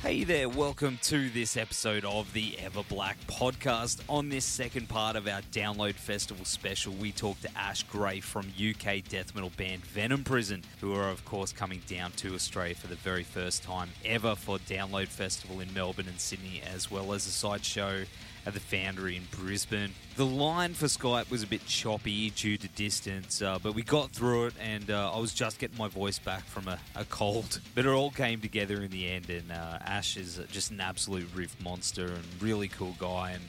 Hey 0.00 0.22
there, 0.22 0.48
welcome 0.48 0.96
to 1.02 1.28
this 1.28 1.56
episode 1.56 2.04
of 2.04 2.32
the 2.32 2.52
Everblack 2.52 3.16
podcast. 3.26 4.00
On 4.08 4.28
this 4.28 4.44
second 4.44 4.88
part 4.88 5.16
of 5.16 5.26
our 5.26 5.40
Download 5.50 5.94
Festival 5.94 6.44
special, 6.44 6.92
we 6.92 7.10
talk 7.10 7.40
to 7.40 7.48
Ash 7.58 7.82
Gray 7.82 8.20
from 8.20 8.46
UK 8.46 9.02
death 9.08 9.34
metal 9.34 9.50
band 9.56 9.84
Venom 9.84 10.22
Prison, 10.22 10.62
who 10.80 10.94
are, 10.94 11.10
of 11.10 11.24
course, 11.24 11.52
coming 11.52 11.82
down 11.88 12.12
to 12.12 12.32
Australia 12.36 12.76
for 12.76 12.86
the 12.86 12.94
very 12.94 13.24
first 13.24 13.64
time 13.64 13.88
ever 14.04 14.36
for 14.36 14.58
Download 14.60 15.08
Festival 15.08 15.58
in 15.58 15.74
Melbourne 15.74 16.06
and 16.06 16.20
Sydney, 16.20 16.62
as 16.72 16.88
well 16.92 17.12
as 17.12 17.26
a 17.26 17.30
side 17.30 17.64
show 17.64 18.04
at 18.48 18.54
the 18.54 18.60
Foundry 18.60 19.14
in 19.14 19.24
Brisbane. 19.30 19.92
The 20.16 20.24
line 20.24 20.72
for 20.72 20.86
Skype 20.86 21.30
was 21.30 21.42
a 21.42 21.46
bit 21.46 21.66
choppy 21.66 22.30
due 22.30 22.56
to 22.56 22.66
distance, 22.68 23.42
uh, 23.42 23.58
but 23.62 23.74
we 23.74 23.82
got 23.82 24.10
through 24.10 24.46
it, 24.46 24.54
and 24.58 24.90
uh, 24.90 25.12
I 25.12 25.18
was 25.18 25.34
just 25.34 25.58
getting 25.58 25.76
my 25.76 25.88
voice 25.88 26.18
back 26.18 26.44
from 26.44 26.66
a, 26.66 26.78
a, 26.96 27.04
cold. 27.04 27.60
But 27.74 27.84
it 27.84 27.90
all 27.90 28.10
came 28.10 28.40
together 28.40 28.82
in 28.82 28.90
the 28.90 29.06
end, 29.06 29.28
and 29.28 29.52
uh, 29.52 29.78
Ash 29.84 30.16
is 30.16 30.40
just 30.50 30.70
an 30.70 30.80
absolute 30.80 31.28
riff 31.34 31.60
monster 31.62 32.06
and 32.06 32.24
really 32.40 32.68
cool 32.68 32.96
guy, 32.98 33.32
and 33.32 33.42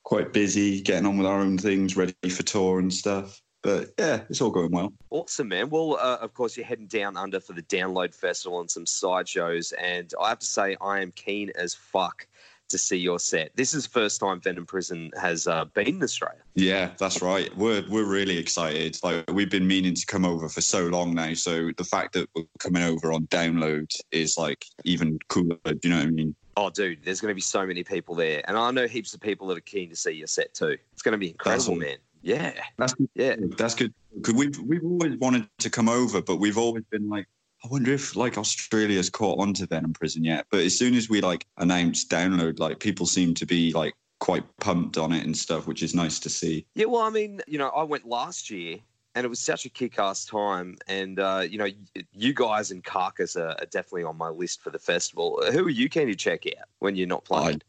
quite 0.04 0.34
busy 0.34 0.82
getting 0.82 1.06
on 1.06 1.18
with 1.18 1.28
our 1.28 1.40
own 1.40 1.58
things, 1.58 1.96
ready 1.98 2.14
for 2.30 2.44
tour 2.44 2.80
and 2.80 2.94
stuff. 2.94 3.42
But 3.62 3.90
yeah, 4.00 4.22
it's 4.30 4.40
all 4.40 4.52
going 4.52 4.72
well. 4.72 4.94
Awesome, 5.10 5.50
man. 5.50 5.70
Well, 5.70 5.98
uh, 6.00 6.18
of 6.22 6.34
course, 6.34 6.56
you're 6.56 6.66
heading 6.66 6.88
down 6.88 7.18
under 7.18 7.42
for 7.42 7.52
the 7.52 7.64
Download 7.64 8.16
Festival 8.16 8.62
and 8.62 8.72
some 8.72 8.86
side 8.86 9.28
shows. 9.28 9.74
And 9.74 10.14
I 10.22 10.30
have 10.30 10.40
to 10.40 10.46
say, 10.46 10.78
I 10.80 11.02
am 11.02 11.12
keen 11.12 11.52
as 11.56 11.76
fuck 11.76 12.26
to 12.70 12.78
see 12.78 12.98
your 12.98 13.20
set. 13.20 13.52
This 13.56 13.74
is 13.74 13.86
the 13.86 13.90
first 13.90 14.20
time 14.20 14.40
Venom 14.40 14.66
Prison 14.66 15.12
has 15.20 15.48
uh, 15.48 15.66
been 15.66 15.88
in 15.88 16.04
Australia. 16.04 16.40
Yeah, 16.56 16.92
that's 16.98 17.22
right. 17.22 17.56
We're 17.58 17.84
we're 17.90 18.06
really 18.06 18.38
excited. 18.38 18.98
Like 19.04 19.30
we've 19.32 19.50
been 19.50 19.68
meaning 19.68 19.94
to 19.96 20.06
come 20.06 20.26
over 20.26 20.48
for 20.50 20.62
so 20.62 20.88
long 20.88 21.14
now. 21.14 21.34
So 21.34 21.72
the 21.78 21.84
fact 21.84 22.14
that 22.14 22.30
we're 22.36 22.44
coming 22.60 22.84
over 22.84 23.12
on 23.12 23.28
download 23.28 23.94
is 24.12 24.38
like 24.38 24.66
even 24.84 25.20
cooler. 25.28 25.58
Do 25.66 25.80
you 25.84 25.90
know 25.90 25.98
what 25.98 26.08
I 26.08 26.12
mean? 26.12 26.36
Oh, 26.58 26.70
dude, 26.70 27.00
there's 27.06 27.22
going 27.22 27.32
to 27.32 27.36
be 27.36 27.42
so 27.42 27.66
many 27.66 27.84
people 27.84 28.16
there, 28.16 28.42
and 28.46 28.58
I 28.58 28.70
know 28.72 28.86
heaps 28.86 29.14
of 29.14 29.22
people 29.22 29.48
that 29.48 29.58
are 29.58 29.62
keen 29.62 29.90
to 29.90 29.96
see 29.96 30.12
your 30.12 30.28
set 30.28 30.54
too. 30.54 30.78
It's 30.92 31.02
going 31.02 31.14
to 31.14 31.18
be 31.18 31.30
incredible, 31.30 31.76
man. 31.76 31.98
Yeah, 32.22 32.52
that's 32.78 32.94
good. 32.94 33.10
yeah, 33.16 33.36
that's 33.58 33.76
good. 33.76 33.94
Because 34.14 34.34
we've 34.34 34.60
we've 34.60 34.84
always 34.84 35.18
wanted 35.18 35.48
to 35.60 35.70
come 35.70 35.88
over, 35.88 36.22
but 36.22 36.36
we've 36.36 36.58
always 36.58 36.84
been 36.92 37.08
like, 37.08 37.28
I 37.64 37.68
wonder 37.68 37.92
if 37.92 38.16
like 38.16 38.38
Australia's 38.38 39.10
caught 39.10 39.40
on 39.40 39.54
to 39.56 39.68
Venom 39.68 39.94
Prison 39.94 40.24
yet. 40.24 40.46
But 40.50 40.62
as 40.62 40.78
soon 40.78 40.96
as 40.96 41.10
we 41.10 41.22
like 41.22 41.46
announced 41.58 42.10
download, 42.10 42.60
like 42.60 42.80
people 42.80 43.06
seem 43.06 43.34
to 43.36 43.46
be 43.46 43.74
like 43.74 43.96
quite 44.20 44.44
pumped 44.60 44.98
on 44.98 45.12
it 45.12 45.26
and 45.26 45.36
stuff, 45.36 45.68
which 45.68 45.84
is 45.84 45.94
nice 45.94 46.20
to 46.20 46.30
see. 46.30 46.66
Yeah, 46.76 46.86
well, 46.86 47.02
I 47.02 47.10
mean, 47.10 47.42
you 47.48 47.58
know, 47.58 47.70
I 47.70 47.84
went 47.84 48.06
last 48.06 48.50
year 48.50 48.78
and 49.16 49.26
it 49.26 49.28
was 49.28 49.40
such 49.40 49.66
a 49.66 49.70
kick-ass 49.70 50.26
time. 50.26 50.78
And 50.88 51.20
uh, 51.20 51.46
you 51.50 51.58
know, 51.58 51.68
you 52.14 52.34
guys 52.34 52.72
and 52.72 52.84
Carcass 52.84 53.36
are, 53.36 53.50
are, 53.50 53.66
definitely 53.66 54.04
on 54.04 54.18
my 54.18 54.30
list 54.30 54.62
for 54.62 54.70
the 54.70 54.80
festival. 54.80 55.42
Who 55.52 55.66
are 55.66 55.70
you 55.70 55.90
keen 55.90 56.08
to 56.08 56.16
check 56.16 56.46
out 56.48 56.68
when 56.80 56.96
you're 56.96 57.08
not 57.08 57.26
playing? 57.26 57.62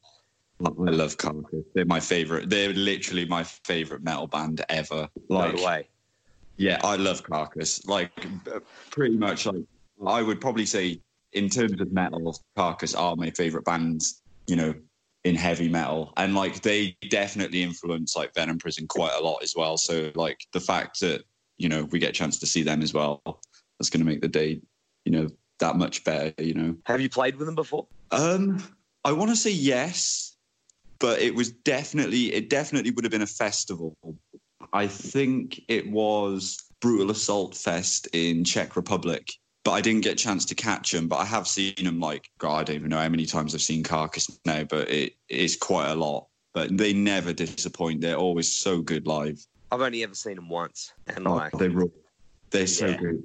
I 0.64 0.68
love 0.68 1.16
Carcass. 1.16 1.64
They're 1.74 1.86
my 1.86 2.00
favorite. 2.00 2.50
They're 2.50 2.72
literally 2.72 3.24
my 3.24 3.42
favorite 3.42 4.02
metal 4.02 4.26
band 4.26 4.64
ever. 4.68 5.08
Like, 5.28 5.56
no 5.56 5.64
way. 5.64 5.88
yeah, 6.58 6.78
I 6.84 6.96
love 6.96 7.22
Carcass. 7.22 7.86
Like, 7.86 8.12
pretty 8.90 9.16
much. 9.16 9.46
Like, 9.46 9.64
I 10.06 10.22
would 10.22 10.40
probably 10.40 10.66
say, 10.66 11.00
in 11.32 11.48
terms 11.48 11.80
of 11.80 11.92
metal, 11.92 12.40
Carcass 12.56 12.94
are 12.94 13.16
my 13.16 13.30
favorite 13.30 13.64
bands. 13.64 14.22
You 14.46 14.56
know, 14.56 14.74
in 15.24 15.34
heavy 15.34 15.68
metal, 15.68 16.12
and 16.16 16.34
like 16.34 16.62
they 16.62 16.96
definitely 17.10 17.62
influence 17.62 18.16
like 18.16 18.34
Venom 18.34 18.58
Prison 18.58 18.86
quite 18.86 19.12
a 19.18 19.22
lot 19.22 19.42
as 19.42 19.54
well. 19.54 19.76
So, 19.76 20.10
like 20.14 20.46
the 20.52 20.60
fact 20.60 21.00
that 21.00 21.22
you 21.58 21.68
know 21.68 21.84
we 21.84 21.98
get 21.98 22.10
a 22.10 22.12
chance 22.12 22.38
to 22.38 22.46
see 22.46 22.62
them 22.62 22.82
as 22.82 22.94
well, 22.94 23.22
that's 23.78 23.90
going 23.90 24.00
to 24.00 24.06
make 24.06 24.20
the 24.20 24.28
day, 24.28 24.60
you 25.04 25.12
know, 25.12 25.28
that 25.58 25.76
much 25.76 26.04
better. 26.04 26.32
You 26.42 26.54
know. 26.54 26.76
Have 26.86 27.00
you 27.00 27.10
played 27.10 27.36
with 27.36 27.46
them 27.46 27.54
before? 27.54 27.86
Um, 28.10 28.62
I 29.04 29.12
want 29.12 29.30
to 29.30 29.36
say 29.36 29.50
yes, 29.50 30.36
but 30.98 31.20
it 31.20 31.34
was 31.34 31.50
definitely 31.50 32.32
it 32.32 32.48
definitely 32.48 32.90
would 32.92 33.04
have 33.04 33.12
been 33.12 33.22
a 33.22 33.26
festival. 33.26 33.96
I 34.72 34.86
think 34.86 35.60
it 35.68 35.90
was 35.90 36.56
Brutal 36.80 37.10
Assault 37.10 37.54
Fest 37.54 38.08
in 38.12 38.44
Czech 38.44 38.76
Republic, 38.76 39.32
but 39.64 39.72
I 39.72 39.80
didn't 39.80 40.02
get 40.02 40.12
a 40.14 40.16
chance 40.16 40.44
to 40.46 40.54
catch 40.54 40.92
them. 40.92 41.08
But 41.08 41.16
I 41.16 41.24
have 41.24 41.46
seen 41.46 41.74
them 41.82 42.00
like 42.00 42.30
God, 42.38 42.60
I 42.60 42.64
don't 42.64 42.76
even 42.76 42.90
know 42.90 42.98
how 42.98 43.08
many 43.08 43.26
times 43.26 43.54
I've 43.54 43.62
seen 43.62 43.82
Carcass 43.82 44.38
now, 44.44 44.64
but 44.64 44.88
it 44.88 45.14
is 45.28 45.56
quite 45.56 45.90
a 45.90 45.94
lot. 45.94 46.26
But 46.54 46.76
they 46.76 46.92
never 46.92 47.32
disappoint. 47.32 48.00
They're 48.00 48.16
always 48.16 48.50
so 48.52 48.80
good 48.80 49.06
live. 49.06 49.44
I've 49.70 49.80
only 49.82 50.02
ever 50.02 50.14
seen 50.14 50.34
them 50.34 50.48
once, 50.48 50.92
and 51.06 51.26
Oh, 51.28 51.34
like, 51.36 51.52
they 51.52 51.68
rule. 51.68 51.92
They're 52.50 52.66
so 52.66 52.88
Yeah. 52.88 52.96
good. 52.96 53.22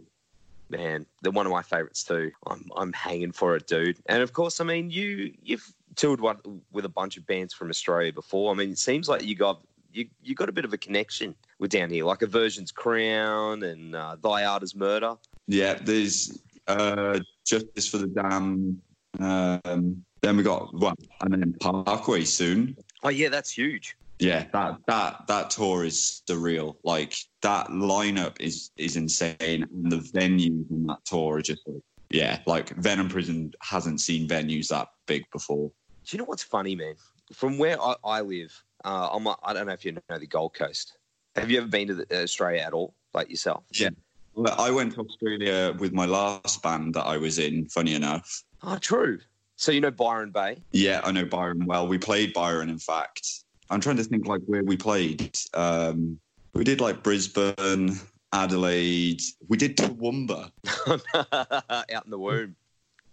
man, 0.70 1.06
they're 1.22 1.32
one 1.32 1.46
of 1.46 1.52
my 1.52 1.62
favorites 1.62 2.04
too. 2.04 2.32
I'm 2.48 2.66
I'm 2.76 2.92
hanging 2.94 3.32
for 3.32 3.56
it, 3.56 3.68
dude. 3.68 3.98
And 4.08 4.22
of 4.22 4.34
course, 4.34 4.60
I 4.60 4.64
mean, 4.64 4.90
you 4.90 5.34
you've 5.42 5.66
toured 5.96 6.22
with 6.72 6.86
a 6.86 6.90
bunch 6.90 7.18
of 7.18 7.26
bands 7.26 7.54
from 7.54 7.70
Australia 7.70 8.12
before. 8.12 8.52
I 8.52 8.56
mean, 8.56 8.72
it 8.72 8.78
seems 8.80 9.08
like 9.08 9.24
you 9.24 9.36
got 9.36 9.62
you 9.94 10.08
you 10.22 10.36
got 10.36 10.50
a 10.50 10.52
bit 10.52 10.66
of 10.66 10.74
a 10.74 10.78
connection 10.78 11.36
with 11.60 11.72
down 11.72 11.90
here, 11.90 12.04
like 12.06 12.22
Aversion's 12.22 12.72
Crown 12.72 13.64
and 13.64 13.96
uh, 13.96 14.18
Thy 14.22 14.44
Art 14.46 14.62
is 14.64 14.76
Murder. 14.76 15.16
Yeah, 15.48 15.76
there's 15.76 16.40
uh, 16.68 17.20
Justice 17.46 17.88
for 17.88 17.98
the 17.98 18.08
Damned. 18.08 18.82
Um, 19.20 20.04
then 20.22 20.38
we 20.38 20.44
got 20.44 20.74
well, 20.74 20.96
and 21.22 21.34
then 21.34 21.54
Parkway 21.60 22.24
soon. 22.24 22.76
Oh 23.04 23.10
yeah, 23.10 23.30
that's 23.30 23.52
huge. 23.52 23.96
Yeah, 24.20 24.46
that 24.54 24.78
that 24.88 25.28
that 25.28 25.50
tour 25.50 25.86
is 25.86 26.24
surreal. 26.28 26.76
Like 26.84 27.16
that 27.42 27.68
lineup 27.68 28.40
is 28.40 28.72
is 28.78 28.96
insane, 28.96 29.36
and 29.40 29.92
the 29.92 29.98
venues 29.98 30.72
on 30.72 30.88
that 30.88 31.06
tour 31.06 31.38
are 31.38 31.42
just 31.42 31.62
like 31.68 31.82
yeah, 32.10 32.40
like 32.46 32.70
Venom 32.70 33.10
Prison 33.10 33.54
hasn't 33.62 34.00
seen 34.00 34.28
venues 34.28 34.70
that 34.70 34.88
big 35.06 35.24
before. 35.32 35.72
Do 36.06 36.16
you 36.16 36.20
know 36.20 36.26
what's 36.26 36.44
funny, 36.44 36.76
man? 36.76 36.96
From 37.34 37.58
where 37.58 37.82
I, 37.82 37.96
I 38.04 38.22
live, 38.22 38.64
uh, 38.84 39.10
I'm 39.12 39.26
a, 39.28 39.36
I 39.44 39.54
don't 39.54 39.66
know 39.66 39.74
if 39.74 39.84
you 39.84 39.94
know 39.94 40.20
the 40.20 40.28
Gold 40.28 40.54
Coast. 40.54 40.98
Have 41.36 41.50
you 41.50 41.58
ever 41.58 41.68
been 41.68 41.88
to 41.88 41.96
the, 41.96 42.24
Australia 42.24 42.62
at 42.62 42.74
all, 42.74 42.94
like 43.14 43.30
yourself? 43.30 43.66
Yeah. 43.74 43.90
Well, 44.36 44.56
I 44.60 44.70
went 44.70 44.94
to 44.96 45.02
Australia 45.02 45.74
with 45.80 45.94
my 45.94 46.06
last 46.06 46.62
band 46.62 46.94
that 46.96 47.06
I 47.06 47.18
was 47.18 47.40
in. 47.40 47.68
Funny 47.70 47.96
enough, 47.96 48.44
Oh, 48.64 48.78
true. 48.78 49.20
So 49.58 49.72
you 49.72 49.80
know 49.80 49.92
Byron 49.92 50.32
Bay? 50.32 50.58
Yeah, 50.72 51.00
I 51.04 51.12
know 51.12 51.24
Byron 51.24 51.66
well. 51.66 51.88
We 51.88 51.98
played 51.98 52.34
Byron, 52.34 52.70
in 52.70 52.80
fact. 52.80 53.26
I'm 53.70 53.80
trying 53.80 53.98
to 53.98 54.04
think 54.04 54.28
like 54.28 54.42
where 54.46 54.64
we 54.64 54.76
played. 54.76 55.38
Um, 55.54 56.20
we 56.54 56.64
did 56.64 56.82
like 56.82 57.04
Brisbane, 57.04 57.98
Adelaide. 58.34 59.22
We 59.48 59.58
did 59.58 59.78
Toowoomba. 59.78 60.52
Out 61.34 62.06
in 62.06 62.12
the 62.12 62.20
womb. 62.20 62.56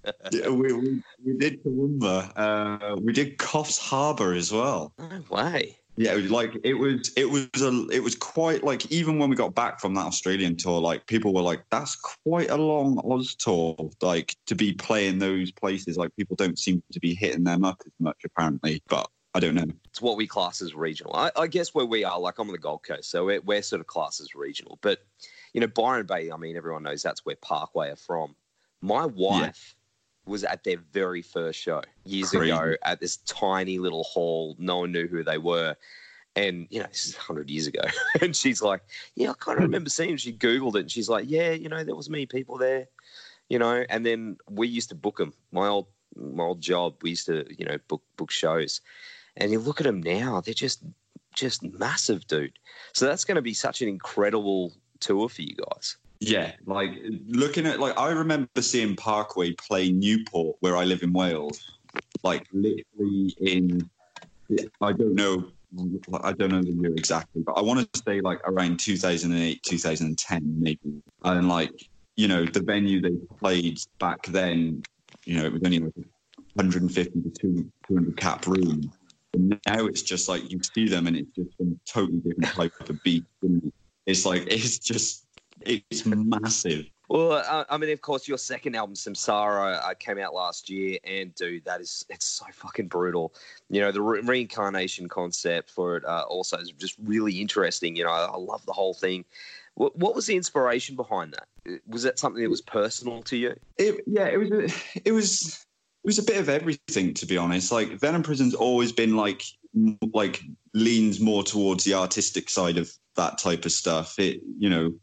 yeah, 0.32 0.48
we, 0.48 0.72
we, 0.72 1.02
we 1.24 1.36
did 1.38 1.62
Toowoomba. 1.62 2.32
Uh, 2.34 2.96
we 3.00 3.12
did 3.12 3.38
Coffs 3.38 3.78
Harbour 3.78 4.34
as 4.34 4.50
well. 4.50 4.92
No 4.98 5.22
way. 5.30 5.78
Yeah, 6.02 6.14
it 6.14 6.22
was 6.22 6.30
like 6.32 6.58
it 6.64 6.74
was 6.74 7.12
it 7.16 7.30
was 7.30 7.48
a 7.60 7.86
it 7.90 8.02
was 8.02 8.16
quite 8.16 8.64
like 8.64 8.90
even 8.90 9.20
when 9.20 9.30
we 9.30 9.36
got 9.36 9.54
back 9.54 9.80
from 9.80 9.94
that 9.94 10.06
Australian 10.06 10.56
tour, 10.56 10.80
like 10.80 11.06
people 11.06 11.32
were 11.32 11.42
like, 11.42 11.62
"That's 11.70 11.94
quite 11.94 12.50
a 12.50 12.56
long 12.56 13.00
Oz 13.04 13.36
tour." 13.36 13.76
Like 14.00 14.34
to 14.46 14.56
be 14.56 14.72
playing 14.72 15.20
those 15.20 15.52
places, 15.52 15.96
like 15.96 16.14
people 16.16 16.34
don't 16.34 16.58
seem 16.58 16.82
to 16.90 16.98
be 16.98 17.14
hitting 17.14 17.44
them 17.44 17.64
up 17.64 17.80
as 17.86 17.92
much 18.00 18.16
apparently. 18.24 18.82
But 18.88 19.08
I 19.32 19.38
don't 19.38 19.54
know. 19.54 19.66
It's 19.84 20.02
what 20.02 20.16
we 20.16 20.26
class 20.26 20.60
as 20.60 20.74
regional. 20.74 21.14
I, 21.14 21.30
I 21.36 21.46
guess 21.46 21.72
where 21.72 21.86
we 21.86 22.02
are, 22.02 22.18
like 22.18 22.38
I'm 22.38 22.48
on 22.48 22.52
the 22.52 22.58
Gold 22.58 22.82
Coast, 22.82 23.08
so 23.08 23.26
we're, 23.26 23.40
we're 23.42 23.62
sort 23.62 23.80
of 23.80 23.86
classed 23.86 24.20
as 24.20 24.34
regional. 24.34 24.80
But 24.82 25.04
you 25.52 25.60
know, 25.60 25.68
Byron 25.68 26.06
Bay. 26.06 26.32
I 26.32 26.36
mean, 26.36 26.56
everyone 26.56 26.82
knows 26.82 27.02
that's 27.02 27.24
where 27.24 27.36
Parkway 27.36 27.90
are 27.90 27.96
from. 27.96 28.34
My 28.80 29.06
wife 29.06 29.76
was 30.26 30.44
at 30.44 30.64
their 30.64 30.78
very 30.92 31.22
first 31.22 31.58
show 31.58 31.82
years 32.04 32.30
Crazy. 32.30 32.50
ago 32.50 32.74
at 32.84 33.00
this 33.00 33.18
tiny 33.18 33.78
little 33.78 34.04
hall. 34.04 34.56
No 34.58 34.78
one 34.78 34.92
knew 34.92 35.06
who 35.06 35.24
they 35.24 35.38
were. 35.38 35.76
And 36.34 36.66
you 36.70 36.80
know, 36.80 36.86
this 36.86 37.06
is 37.06 37.16
hundred 37.16 37.50
years 37.50 37.66
ago, 37.66 37.82
and 38.22 38.34
she's 38.34 38.62
like, 38.62 38.80
"Yeah, 39.14 39.30
I 39.30 39.34
kind 39.34 39.58
of 39.58 39.64
remember 39.64 39.90
seeing." 39.90 40.16
She 40.16 40.32
googled 40.32 40.76
it, 40.76 40.80
and 40.80 40.90
she's 40.90 41.08
like, 41.08 41.26
"Yeah, 41.28 41.50
you 41.50 41.68
know, 41.68 41.84
there 41.84 41.94
was 41.94 42.08
many 42.08 42.24
people 42.24 42.56
there, 42.56 42.88
you 43.50 43.58
know." 43.58 43.84
And 43.90 44.06
then 44.06 44.38
we 44.48 44.66
used 44.66 44.88
to 44.88 44.94
book 44.94 45.18
them. 45.18 45.34
My 45.50 45.68
old 45.68 45.88
my 46.16 46.44
old 46.44 46.62
job, 46.62 46.94
we 47.02 47.10
used 47.10 47.26
to, 47.26 47.44
you 47.58 47.66
know, 47.66 47.76
book 47.86 48.02
book 48.16 48.30
shows, 48.30 48.80
and 49.36 49.52
you 49.52 49.58
look 49.58 49.78
at 49.80 49.84
them 49.84 50.02
now; 50.02 50.40
they're 50.40 50.54
just 50.54 50.82
just 51.34 51.62
massive, 51.62 52.26
dude. 52.26 52.58
So 52.94 53.04
that's 53.06 53.24
going 53.24 53.36
to 53.36 53.42
be 53.42 53.54
such 53.54 53.82
an 53.82 53.88
incredible 53.88 54.72
tour 55.00 55.28
for 55.28 55.42
you 55.42 55.54
guys. 55.54 55.96
Yeah, 56.24 56.52
like 56.66 56.90
looking 57.26 57.66
at 57.66 57.80
like 57.80 57.98
I 57.98 58.10
remember 58.12 58.48
seeing 58.60 58.94
Parkway 58.94 59.54
play 59.54 59.90
Newport 59.90 60.56
where 60.60 60.76
I 60.76 60.84
live 60.84 61.02
in 61.02 61.12
Wales, 61.12 61.60
like 62.22 62.46
literally 62.52 63.34
in 63.40 63.90
I 64.80 64.92
don't 64.92 65.16
know 65.16 65.50
I 66.22 66.32
don't 66.32 66.52
know 66.52 66.62
the 66.62 66.70
year 66.80 66.92
exactly, 66.92 67.42
but 67.44 67.54
I 67.54 67.62
want 67.62 67.92
to 67.92 68.02
say 68.06 68.20
like 68.20 68.40
around 68.44 68.78
2008, 68.78 69.62
2010 69.64 70.54
maybe, 70.60 71.02
and 71.24 71.48
like 71.48 71.72
you 72.14 72.28
know 72.28 72.44
the 72.44 72.62
venue 72.62 73.00
they 73.00 73.16
played 73.40 73.78
back 73.98 74.22
then, 74.26 74.80
you 75.24 75.36
know 75.38 75.44
it 75.44 75.52
was 75.52 75.62
only 75.64 75.80
like 75.80 75.92
150 76.54 77.20
to 77.20 77.72
200 77.88 78.16
cap 78.16 78.46
room. 78.46 78.92
And 79.34 79.58
now 79.66 79.86
it's 79.86 80.02
just 80.02 80.28
like 80.28 80.52
you 80.52 80.60
see 80.62 80.86
them 80.86 81.08
and 81.08 81.16
it's 81.16 81.34
just 81.34 81.48
a 81.60 81.64
totally 81.84 82.18
different 82.18 82.54
type 82.54 82.88
of 82.88 83.02
beat. 83.02 83.24
It's 84.06 84.24
like 84.24 84.42
it's 84.46 84.78
just 84.78 85.21
it's 85.66 86.04
massive. 86.06 86.86
Well, 87.08 87.32
uh, 87.32 87.64
I 87.68 87.76
mean, 87.76 87.90
of 87.90 88.00
course, 88.00 88.26
your 88.26 88.38
second 88.38 88.74
album, 88.74 88.94
Samsara, 88.94 89.82
uh, 89.82 89.94
came 89.98 90.18
out 90.18 90.32
last 90.32 90.70
year, 90.70 90.98
and 91.04 91.34
dude, 91.34 91.64
that 91.66 91.80
is 91.82 92.06
it's 92.08 92.24
so 92.24 92.46
fucking 92.52 92.88
brutal. 92.88 93.34
You 93.68 93.82
know, 93.82 93.92
the 93.92 94.00
re- 94.00 94.22
reincarnation 94.22 95.08
concept 95.08 95.70
for 95.70 95.96
it 95.96 96.04
uh, 96.06 96.24
also 96.28 96.56
is 96.56 96.70
just 96.72 96.96
really 97.02 97.38
interesting. 97.40 97.96
You 97.96 98.04
know, 98.04 98.10
I, 98.10 98.24
I 98.24 98.36
love 98.36 98.64
the 98.64 98.72
whole 98.72 98.94
thing. 98.94 99.26
What, 99.74 99.94
what 99.96 100.14
was 100.14 100.26
the 100.26 100.36
inspiration 100.36 100.96
behind 100.96 101.34
that? 101.34 101.80
Was 101.86 102.02
that 102.04 102.18
something 102.18 102.42
that 102.42 102.48
was 102.48 102.62
personal 102.62 103.22
to 103.24 103.36
you? 103.36 103.56
It, 103.76 104.02
yeah, 104.06 104.28
it 104.28 104.38
was. 104.38 104.50
A, 104.50 105.00
it 105.04 105.12
was. 105.12 105.66
It 106.04 106.08
was 106.08 106.18
a 106.18 106.24
bit 106.24 106.38
of 106.38 106.48
everything, 106.48 107.14
to 107.14 107.26
be 107.26 107.36
honest. 107.36 107.70
Like 107.70 108.00
Venom 108.00 108.22
Prison's 108.22 108.54
always 108.54 108.90
been 108.90 109.16
like, 109.16 109.44
like 110.14 110.40
leans 110.74 111.20
more 111.20 111.44
towards 111.44 111.84
the 111.84 111.94
artistic 111.94 112.50
side 112.50 112.76
of 112.76 112.90
that 113.16 113.38
type 113.38 113.66
of 113.66 113.72
stuff. 113.72 114.18
It, 114.18 114.40
you 114.58 114.68
know, 114.68 114.94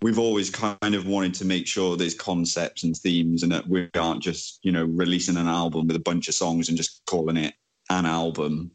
we've 0.00 0.18
always 0.18 0.50
kind 0.50 0.94
of 0.94 1.06
wanted 1.06 1.34
to 1.34 1.44
make 1.44 1.66
sure 1.66 1.96
there's 1.96 2.14
concepts 2.14 2.84
and 2.84 2.96
themes, 2.96 3.42
and 3.42 3.52
that 3.52 3.66
we 3.68 3.88
aren't 3.94 4.22
just, 4.22 4.60
you 4.62 4.72
know, 4.72 4.84
releasing 4.84 5.36
an 5.36 5.48
album 5.48 5.86
with 5.86 5.96
a 5.96 6.00
bunch 6.00 6.28
of 6.28 6.34
songs 6.34 6.68
and 6.68 6.76
just 6.76 7.02
calling 7.06 7.36
it 7.36 7.54
an 7.90 8.06
album. 8.06 8.70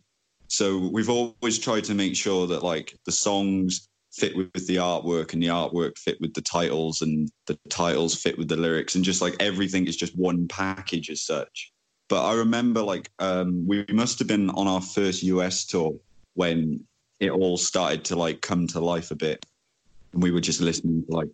So 0.48 0.90
we've 0.92 1.10
always 1.10 1.58
tried 1.58 1.86
to 1.86 1.94
make 1.94 2.16
sure 2.16 2.48
that 2.48 2.64
like 2.64 2.96
the 3.06 3.12
songs 3.12 3.88
fit 4.14 4.36
with 4.38 4.68
the 4.68 4.76
artwork 4.76 5.34
and 5.34 5.42
the 5.42 5.48
artwork 5.48 5.98
fit 5.98 6.22
with 6.22 6.34
the 6.34 6.42
titles 6.42 7.02
and 7.02 7.30
the 7.48 7.58
titles 7.70 8.16
fit 8.16 8.38
with 8.38 8.48
the 8.48 8.56
lyrics 8.56 8.94
and 8.96 9.04
just 9.04 9.22
like 9.22 9.36
everything 9.40 9.88
is 9.88 9.96
just 9.96 10.18
one 10.18 10.48
package 10.48 11.10
as 11.10 11.26
such 11.26 11.72
but 12.10 12.24
i 12.24 12.34
remember 12.34 12.82
like 12.82 13.10
um 13.18 13.66
we 13.66 13.84
must 13.90 14.20
have 14.20 14.28
been 14.28 14.52
on 14.52 14.68
our 14.68 14.82
first 14.82 15.24
us 15.24 15.66
tour 15.66 15.96
when 16.36 16.80
it 17.20 17.32
all 17.32 17.58
started 17.58 18.06
to 18.06 18.16
like 18.16 18.40
come 18.42 18.68
to 18.68 18.80
life 18.80 19.10
a 19.10 19.16
bit 19.16 19.44
and 20.14 20.24
we 20.24 20.32
were 20.32 20.42
just 20.42 20.62
listening 20.62 21.04
to 21.06 21.16
like 21.16 21.30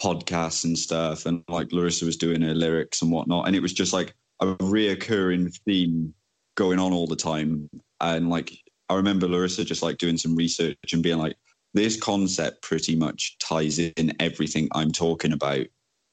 podcasts 0.00 0.64
and 0.64 0.76
stuff 0.76 1.26
and 1.26 1.42
like 1.48 1.72
larissa 1.72 2.04
was 2.04 2.16
doing 2.16 2.42
her 2.42 2.54
lyrics 2.54 3.02
and 3.02 3.10
whatnot 3.10 3.46
and 3.46 3.54
it 3.54 3.62
was 3.62 3.72
just 3.72 3.92
like 3.92 4.14
a 4.40 4.46
reoccurring 4.56 5.56
theme 5.64 6.12
going 6.56 6.78
on 6.78 6.92
all 6.92 7.06
the 7.06 7.14
time 7.14 7.68
and 8.00 8.28
like 8.28 8.52
i 8.88 8.94
remember 8.94 9.28
larissa 9.28 9.64
just 9.64 9.82
like 9.82 9.98
doing 9.98 10.16
some 10.16 10.34
research 10.34 10.92
and 10.92 11.02
being 11.02 11.18
like 11.18 11.36
this 11.74 12.00
concept 12.00 12.62
pretty 12.62 12.94
much 12.94 13.36
ties 13.38 13.78
in 13.80 14.12
everything 14.20 14.68
I'm 14.72 14.92
talking 14.92 15.32
about, 15.32 15.66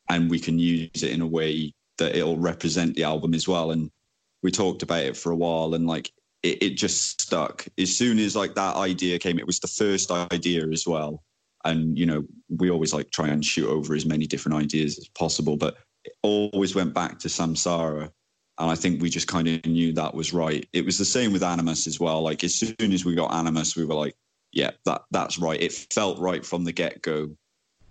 and 0.09 0.29
we 0.29 0.39
can 0.39 0.59
use 0.59 1.03
it 1.03 1.11
in 1.11 1.21
a 1.21 1.27
way 1.27 1.71
that 1.99 2.15
it'll 2.15 2.37
represent 2.37 2.95
the 2.95 3.03
album 3.03 3.35
as 3.35 3.47
well. 3.47 3.71
And 3.71 3.89
we 4.41 4.49
talked 4.49 4.81
about 4.81 5.03
it 5.03 5.15
for 5.15 5.31
a 5.31 5.35
while, 5.35 5.75
and 5.75 5.87
like 5.87 6.11
it, 6.41 6.61
it 6.63 6.69
just 6.71 7.21
stuck. 7.21 7.65
As 7.77 7.95
soon 7.95 8.17
as 8.17 8.35
like 8.35 8.55
that 8.55 8.75
idea 8.75 9.19
came, 9.19 9.37
it 9.37 9.47
was 9.47 9.59
the 9.59 9.67
first 9.67 10.11
idea 10.11 10.67
as 10.67 10.85
well. 10.87 11.23
And 11.65 11.97
you 11.97 12.05
know, 12.05 12.23
we 12.49 12.69
always 12.69 12.93
like 12.93 13.11
try 13.11 13.27
and 13.27 13.45
shoot 13.45 13.69
over 13.69 13.95
as 13.95 14.05
many 14.05 14.27
different 14.27 14.57
ideas 14.57 14.97
as 14.97 15.07
possible, 15.07 15.57
but 15.57 15.77
it 16.03 16.13
always 16.23 16.75
went 16.75 16.93
back 16.93 17.19
to 17.19 17.27
Samsara. 17.27 18.11
And 18.57 18.69
I 18.69 18.75
think 18.75 19.01
we 19.01 19.09
just 19.09 19.27
kind 19.27 19.47
of 19.47 19.65
knew 19.65 19.93
that 19.93 20.13
was 20.13 20.33
right. 20.33 20.67
It 20.73 20.85
was 20.85 20.97
the 20.97 21.05
same 21.05 21.33
with 21.33 21.43
Animus 21.43 21.87
as 21.87 21.99
well. 21.99 22.21
Like 22.21 22.43
as 22.43 22.55
soon 22.55 22.91
as 22.91 23.05
we 23.05 23.15
got 23.15 23.33
Animus, 23.33 23.75
we 23.75 23.85
were 23.85 23.95
like, 23.95 24.15
yeah, 24.51 24.71
that 24.85 25.03
that's 25.11 25.39
right. 25.39 25.61
It 25.61 25.71
felt 25.71 26.19
right 26.19 26.45
from 26.45 26.63
the 26.63 26.71
get 26.71 27.01
go. 27.01 27.29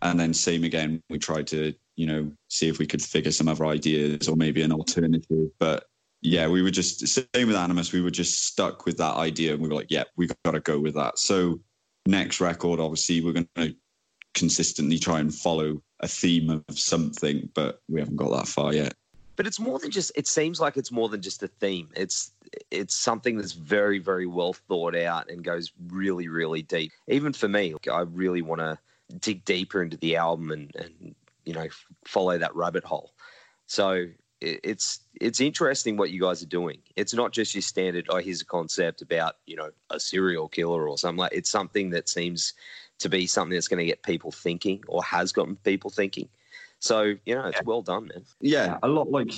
And 0.02 0.18
then 0.18 0.32
same 0.32 0.64
again, 0.64 1.02
we 1.10 1.18
tried 1.18 1.46
to, 1.48 1.74
you 1.96 2.06
know, 2.06 2.32
see 2.48 2.68
if 2.68 2.78
we 2.78 2.86
could 2.86 3.02
figure 3.02 3.32
some 3.32 3.48
other 3.48 3.66
ideas 3.66 4.28
or 4.28 4.36
maybe 4.36 4.62
an 4.62 4.72
alternative. 4.72 5.50
But 5.58 5.84
yeah, 6.22 6.48
we 6.48 6.62
were 6.62 6.70
just 6.70 7.06
same 7.06 7.46
with 7.46 7.56
Animus. 7.56 7.92
We 7.92 8.02
were 8.02 8.10
just 8.10 8.46
stuck 8.46 8.86
with 8.86 8.98
that 8.98 9.16
idea, 9.16 9.52
and 9.52 9.62
we 9.62 9.68
were 9.68 9.74
like, 9.74 9.90
yeah, 9.90 10.04
we 10.16 10.28
got 10.44 10.52
to 10.52 10.60
go 10.60 10.78
with 10.78 10.94
that. 10.94 11.18
So 11.18 11.60
next 12.06 12.40
record, 12.40 12.80
obviously, 12.80 13.20
we're 13.20 13.32
going 13.32 13.48
to 13.56 13.74
consistently 14.34 14.98
try 14.98 15.20
and 15.20 15.34
follow 15.34 15.82
a 16.00 16.08
theme 16.08 16.50
of 16.50 16.78
something, 16.78 17.48
but 17.54 17.80
we 17.88 18.00
haven't 18.00 18.16
got 18.16 18.30
that 18.36 18.48
far 18.48 18.72
yet. 18.72 18.94
But 19.36 19.46
it's 19.46 19.60
more 19.60 19.78
than 19.78 19.90
just. 19.90 20.12
It 20.16 20.26
seems 20.26 20.60
like 20.60 20.76
it's 20.76 20.92
more 20.92 21.08
than 21.08 21.22
just 21.22 21.42
a 21.42 21.48
theme. 21.48 21.88
It's 21.96 22.32
it's 22.70 22.94
something 22.94 23.38
that's 23.38 23.52
very 23.52 23.98
very 23.98 24.26
well 24.26 24.52
thought 24.52 24.94
out 24.94 25.30
and 25.30 25.42
goes 25.42 25.72
really 25.88 26.28
really 26.28 26.60
deep. 26.60 26.92
Even 27.08 27.32
for 27.32 27.48
me, 27.48 27.74
I 27.90 28.00
really 28.00 28.42
want 28.42 28.60
to 28.60 28.78
dig 29.18 29.44
deeper 29.46 29.82
into 29.82 29.96
the 29.96 30.16
album 30.16 30.50
and 30.50 30.70
and 30.76 31.14
you 31.46 31.54
know 31.54 31.68
follow 32.04 32.36
that 32.36 32.54
rabbit 32.54 32.84
hole. 32.84 33.14
So 33.66 34.08
it's 34.42 35.00
it's 35.20 35.40
interesting 35.40 35.96
what 35.96 36.10
you 36.10 36.20
guys 36.20 36.42
are 36.42 36.46
doing. 36.46 36.78
It's 36.96 37.14
not 37.14 37.32
just 37.32 37.54
your 37.54 37.62
standard. 37.62 38.06
Oh, 38.08 38.16
here's 38.16 38.40
a 38.40 38.46
concept 38.46 39.02
about 39.02 39.36
you 39.46 39.56
know 39.56 39.70
a 39.90 40.00
serial 40.00 40.48
killer 40.48 40.88
or 40.88 40.98
something 40.98 41.18
like. 41.18 41.32
It's 41.32 41.50
something 41.50 41.90
that 41.90 42.08
seems 42.08 42.54
to 42.98 43.08
be 43.08 43.26
something 43.26 43.54
that's 43.54 43.68
going 43.68 43.78
to 43.78 43.84
get 43.84 44.02
people 44.02 44.32
thinking 44.32 44.82
or 44.88 45.02
has 45.04 45.32
gotten 45.32 45.56
people 45.56 45.90
thinking. 45.90 46.28
So 46.80 47.14
you 47.26 47.34
know, 47.34 47.46
it's 47.46 47.62
well 47.64 47.82
done, 47.82 48.08
man. 48.08 48.24
Yeah, 48.40 48.78
a 48.82 48.88
lot 48.88 49.10
like 49.10 49.32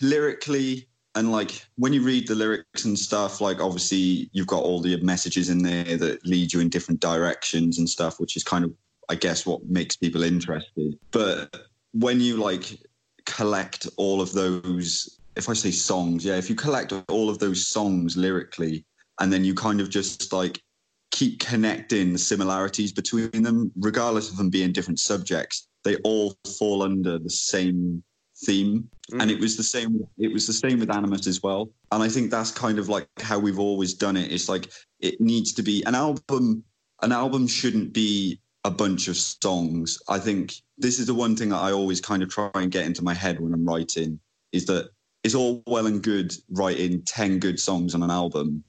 lyrically 0.00 0.88
and 1.14 1.32
like 1.32 1.62
when 1.76 1.92
you 1.92 2.02
read 2.02 2.28
the 2.28 2.34
lyrics 2.34 2.84
and 2.84 2.98
stuff. 2.98 3.40
Like 3.40 3.60
obviously 3.60 4.30
you've 4.32 4.46
got 4.46 4.62
all 4.62 4.80
the 4.80 5.00
messages 5.02 5.50
in 5.50 5.62
there 5.62 5.96
that 5.96 6.24
lead 6.24 6.52
you 6.52 6.60
in 6.60 6.68
different 6.68 7.00
directions 7.00 7.78
and 7.78 7.88
stuff, 7.88 8.18
which 8.18 8.36
is 8.36 8.44
kind 8.44 8.64
of 8.64 8.72
I 9.08 9.14
guess 9.14 9.46
what 9.46 9.64
makes 9.66 9.96
people 9.96 10.22
interested. 10.22 10.98
But 11.10 11.54
when 11.92 12.20
you 12.20 12.36
like 12.36 12.78
collect 13.26 13.86
all 13.96 14.20
of 14.20 14.32
those, 14.32 15.20
if 15.36 15.48
I 15.48 15.52
say 15.52 15.70
songs, 15.70 16.24
yeah, 16.24 16.36
if 16.36 16.48
you 16.48 16.56
collect 16.56 16.92
all 17.08 17.28
of 17.28 17.38
those 17.38 17.66
songs 17.66 18.16
lyrically, 18.16 18.84
and 19.20 19.32
then 19.32 19.44
you 19.44 19.54
kind 19.54 19.80
of 19.80 19.90
just 19.90 20.32
like 20.32 20.62
keep 21.10 21.40
connecting 21.40 22.12
the 22.12 22.18
similarities 22.18 22.92
between 22.92 23.42
them, 23.42 23.72
regardless 23.76 24.30
of 24.30 24.36
them 24.36 24.50
being 24.50 24.72
different 24.72 25.00
subjects, 25.00 25.68
they 25.84 25.96
all 25.96 26.34
fall 26.58 26.82
under 26.82 27.18
the 27.18 27.30
same 27.30 28.02
theme. 28.44 28.88
Mm. 29.12 29.22
And 29.22 29.30
it 29.30 29.40
was 29.40 29.56
the 29.56 29.62
same. 29.62 30.06
It 30.18 30.32
was 30.32 30.46
the 30.46 30.52
same 30.52 30.80
with 30.80 30.90
Animus 30.90 31.26
as 31.26 31.42
well. 31.42 31.70
And 31.92 32.02
I 32.02 32.08
think 32.08 32.30
that's 32.30 32.50
kind 32.50 32.78
of 32.78 32.88
like 32.88 33.08
how 33.20 33.38
we've 33.38 33.58
always 33.58 33.94
done 33.94 34.16
it. 34.16 34.32
It's 34.32 34.48
like 34.48 34.70
it 35.00 35.20
needs 35.20 35.52
to 35.54 35.62
be 35.62 35.82
an 35.84 35.94
album. 35.94 36.62
An 37.02 37.12
album 37.12 37.46
shouldn't 37.46 37.92
be 37.92 38.40
a 38.66 38.70
bunch 38.70 39.06
of 39.06 39.16
songs. 39.16 39.96
I 40.08 40.18
think 40.18 40.54
this 40.76 40.98
is 40.98 41.06
the 41.06 41.14
one 41.14 41.36
thing 41.36 41.50
that 41.50 41.62
I 41.62 41.70
always 41.70 42.00
kind 42.00 42.20
of 42.22 42.28
try 42.28 42.50
and 42.54 42.70
get 42.70 42.84
into 42.84 43.04
my 43.04 43.14
head 43.14 43.38
when 43.38 43.54
I'm 43.54 43.64
writing 43.64 44.18
is 44.52 44.66
that 44.66 44.90
it's 45.22 45.36
all 45.36 45.62
well 45.68 45.86
and 45.86 46.02
good 46.02 46.34
writing 46.50 47.02
10 47.02 47.38
good 47.38 47.60
songs 47.60 47.94
on 47.94 48.02
an 48.02 48.10
album, 48.10 48.64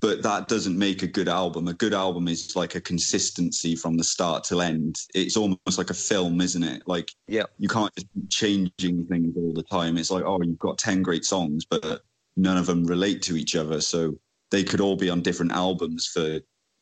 but 0.00 0.22
that 0.22 0.48
doesn't 0.48 0.78
make 0.78 1.02
a 1.02 1.06
good 1.06 1.28
album. 1.28 1.66
A 1.66 1.72
good 1.72 1.94
album 1.94 2.28
is 2.28 2.54
like 2.56 2.74
a 2.74 2.80
consistency 2.80 3.74
from 3.74 3.96
the 3.96 4.04
start 4.04 4.44
till 4.44 4.60
end. 4.60 4.96
It's 5.14 5.38
almost 5.38 5.78
like 5.78 5.90
a 5.90 5.94
film, 5.94 6.42
isn't 6.42 6.62
it? 6.62 6.82
Like, 6.86 7.10
yeah, 7.26 7.44
you 7.58 7.68
can't 7.68 7.94
just 7.94 8.12
be 8.14 8.26
changing 8.28 9.06
things 9.06 9.34
all 9.34 9.54
the 9.54 9.62
time. 9.62 9.96
It's 9.96 10.10
like, 10.10 10.24
oh, 10.24 10.42
you've 10.42 10.58
got 10.58 10.76
10 10.76 11.02
great 11.02 11.24
songs, 11.24 11.64
but 11.64 12.02
none 12.36 12.58
of 12.58 12.66
them 12.66 12.84
relate 12.84 13.22
to 13.22 13.36
each 13.38 13.56
other. 13.56 13.80
So 13.80 14.18
they 14.50 14.62
could 14.62 14.82
all 14.82 14.96
be 14.96 15.08
on 15.08 15.22
different 15.22 15.52
albums 15.52 16.06
for, 16.06 16.40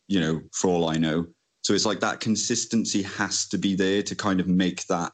you 0.09 0.21
know, 0.21 0.41
for 0.53 0.69
all 0.69 0.89
I 0.89 0.97
know. 0.97 1.27
So 1.63 1.75
it's 1.75 1.87
like 1.87 2.01
that 2.01 2.21
consistency 2.21 3.03
has 3.03 3.47
to 3.49 3.59
be 3.59 3.75
there 3.75 4.03
to 4.03 4.15
kind 4.15 4.41
of 4.41 4.47
make 4.47 4.87
that 4.87 5.13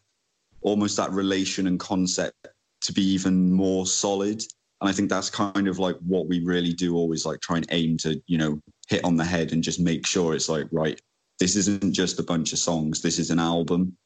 almost 0.63 0.97
that 0.97 1.13
relation 1.13 1.67
and 1.67 1.79
concept 1.79 2.49
to 2.83 2.93
be 2.93 3.03
even 3.03 3.53
more 3.53 3.87
solid. 3.87 4.43
And 4.81 4.91
I 4.91 4.93
think 4.93 5.09
that's 5.09 5.31
kind 5.31 5.69
of 5.69 5.79
like 5.79 5.97
what 6.07 6.29
we 6.29 6.45
really 6.45 6.73
do 6.73 6.97
always 6.97 7.25
like 7.25 7.41
try 7.41 7.57
and 7.57 7.67
aim 7.71 7.97
to, 7.99 8.21
you 8.27 8.39
know, 8.39 8.61
hit 8.89 9.05
on 9.05 9.17
the 9.17 9.25
head 9.25 9.53
and 9.53 9.63
just 9.63 9.81
make 9.81 10.07
sure 10.07 10.35
it's 10.35 10.49
like, 10.49 10.67
right, 10.71 11.01
this 11.41 11.57
isn't 11.57 11.93
just 11.93 12.19
a 12.19 12.23
bunch 12.23 12.53
of 12.53 12.59
songs, 12.59 13.03
this 13.03 13.19
is 13.19 13.31
an 13.31 13.39
album. 13.39 13.97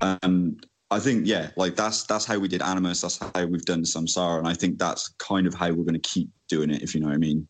And 0.00 0.64
I 0.90 1.00
think, 1.00 1.26
yeah, 1.26 1.50
like 1.56 1.74
that's 1.76 2.04
that's 2.04 2.24
how 2.24 2.38
we 2.38 2.48
did 2.48 2.62
Animus, 2.62 3.00
that's 3.00 3.18
how 3.18 3.46
we've 3.46 3.64
done 3.64 3.82
Samsara. 3.82 4.38
And 4.38 4.48
I 4.48 4.54
think 4.54 4.78
that's 4.78 5.08
kind 5.18 5.46
of 5.46 5.54
how 5.54 5.70
we're 5.72 5.84
gonna 5.84 5.98
keep 5.98 6.30
doing 6.48 6.70
it, 6.70 6.82
if 6.82 6.94
you 6.94 7.00
know 7.00 7.08
what 7.08 7.14
I 7.14 7.18
mean. 7.18 7.48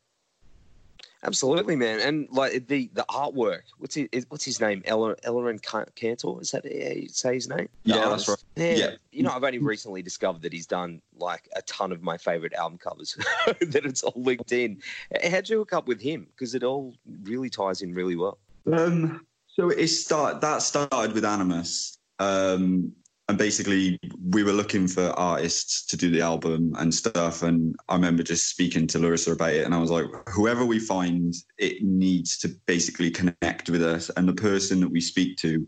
Absolutely, 1.22 1.76
man, 1.76 2.00
and 2.00 2.28
like 2.30 2.66
the 2.68 2.90
the 2.92 3.04
artwork. 3.08 3.62
What's 3.78 3.94
his 3.94 4.08
what's 4.28 4.44
his 4.44 4.60
name? 4.60 4.82
Eliran 4.82 5.60
Kantor. 5.62 6.42
Is 6.42 6.50
that 6.50 6.64
how 6.64 6.70
you 6.70 7.08
say 7.08 7.34
his 7.34 7.48
name? 7.48 7.68
Yeah, 7.84 8.08
that's 8.08 8.28
right. 8.28 8.42
Yeah. 8.54 8.74
yeah, 8.74 8.90
you 9.12 9.22
know, 9.22 9.30
I've 9.30 9.42
only 9.42 9.58
recently 9.58 10.02
discovered 10.02 10.42
that 10.42 10.52
he's 10.52 10.66
done 10.66 11.00
like 11.16 11.48
a 11.56 11.62
ton 11.62 11.90
of 11.90 12.02
my 12.02 12.18
favorite 12.18 12.52
album 12.52 12.78
covers. 12.78 13.16
that 13.46 13.86
it's 13.86 14.02
all 14.02 14.12
linked 14.14 14.52
in. 14.52 14.80
How'd 15.28 15.48
you 15.48 15.58
hook 15.58 15.72
up 15.72 15.88
with 15.88 16.00
him? 16.00 16.26
Because 16.30 16.54
it 16.54 16.62
all 16.62 16.94
really 17.22 17.50
ties 17.50 17.82
in 17.82 17.94
really 17.94 18.16
well. 18.16 18.38
Um, 18.70 19.26
so 19.48 19.70
it 19.70 19.88
start 19.88 20.40
that 20.42 20.62
started 20.62 21.12
with 21.12 21.24
Animus. 21.24 21.98
Um, 22.18 22.92
and 23.28 23.36
basically 23.36 23.98
we 24.30 24.44
were 24.44 24.52
looking 24.52 24.86
for 24.86 25.08
artists 25.18 25.84
to 25.86 25.96
do 25.96 26.10
the 26.10 26.20
album 26.20 26.74
and 26.78 26.94
stuff. 26.94 27.42
And 27.42 27.74
i 27.88 27.94
remember 27.94 28.22
just 28.22 28.48
speaking 28.48 28.86
to 28.88 28.98
larissa 28.98 29.32
about 29.32 29.54
it. 29.54 29.64
And 29.64 29.74
i 29.74 29.78
was 29.78 29.90
like 29.90 30.06
whoever 30.28 30.64
we 30.64 30.78
find 30.78 31.34
it 31.58 31.82
needs 31.82 32.38
to 32.38 32.48
basically 32.66 33.10
connect 33.10 33.68
with 33.68 33.82
us. 33.82 34.10
And 34.16 34.28
the 34.28 34.34
person 34.34 34.80
that 34.80 34.88
we 34.88 35.00
speak 35.00 35.36
to 35.38 35.66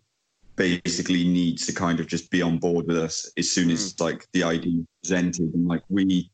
basically 0.55 1.27
needs 1.27 1.67
to 1.67 1.73
kind 1.73 2.00
of 2.00 2.07
just 2.07 2.31
be 2.31 2.43
on 2.43 2.59
board 2.59 2.87
with 2.87 2.99
us 2.99 3.31
as 3.37 3.50
soon 3.50 3.71
as 3.71 3.95
mm. 3.95 4.00
like 4.00 4.27
the 4.33 4.43
idea 4.43 4.83
presented. 5.03 5.53
And 5.55 5.67
like 5.67 5.83
we 5.88 6.31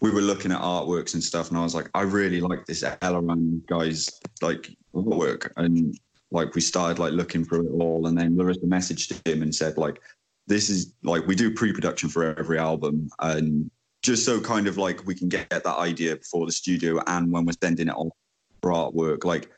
we 0.00 0.10
were 0.10 0.22
looking 0.22 0.52
at 0.52 0.60
artworks 0.62 1.12
and 1.12 1.22
stuff. 1.22 1.50
And 1.50 1.58
i 1.58 1.62
was 1.62 1.74
like 1.74 1.90
i 1.94 2.00
really 2.00 2.40
like 2.40 2.64
this 2.64 2.82
Eliran 2.82 3.66
guy's 3.66 4.08
like 4.40 4.70
work 4.94 5.52
and 5.58 5.94
like 6.32 6.54
we 6.54 6.60
started 6.60 6.98
like 6.98 7.12
looking 7.12 7.44
through 7.44 7.66
it 7.66 7.82
all. 7.82 8.06
And 8.06 8.16
then 8.16 8.38
larissa 8.38 8.60
messaged 8.60 9.28
him 9.28 9.42
and 9.42 9.54
said 9.54 9.76
like 9.76 10.00
this 10.50 10.68
is 10.68 10.92
like 11.04 11.26
we 11.26 11.36
do 11.36 11.54
pre-production 11.54 12.08
for 12.08 12.36
every 12.36 12.58
album 12.58 13.08
and 13.20 13.70
just 14.02 14.24
so 14.24 14.40
kind 14.40 14.66
of 14.66 14.76
like 14.76 15.06
we 15.06 15.14
can 15.14 15.28
get 15.28 15.48
that 15.48 15.64
idea 15.66 16.16
before 16.16 16.44
the 16.44 16.52
studio 16.52 17.00
and 17.06 17.30
when 17.30 17.46
we're 17.46 17.52
sending 17.62 17.86
it 17.86 17.94
on 17.94 18.10
for 18.60 18.72
artwork 18.72 19.24
like 19.24 19.48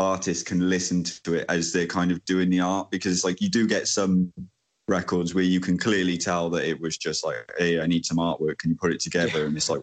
artists 0.00 0.42
can 0.42 0.68
listen 0.68 1.04
to 1.04 1.34
it 1.34 1.44
as 1.48 1.72
they're 1.72 1.86
kind 1.86 2.10
of 2.10 2.22
doing 2.24 2.50
the 2.50 2.58
art 2.58 2.90
because 2.90 3.24
like 3.24 3.40
you 3.40 3.48
do 3.48 3.64
get 3.66 3.86
some 3.86 4.32
records 4.88 5.34
where 5.34 5.44
you 5.44 5.60
can 5.60 5.78
clearly 5.78 6.18
tell 6.18 6.50
that 6.50 6.64
it 6.64 6.80
was 6.80 6.98
just 6.98 7.24
like 7.24 7.36
hey 7.56 7.80
i 7.80 7.86
need 7.86 8.04
some 8.04 8.18
artwork. 8.18 8.58
Can 8.58 8.70
you 8.70 8.76
put 8.76 8.92
it 8.92 9.00
together? 9.00 9.40
Yeah. 9.40 9.46
and 9.46 9.56
it's 9.56 9.70
like 9.70 9.82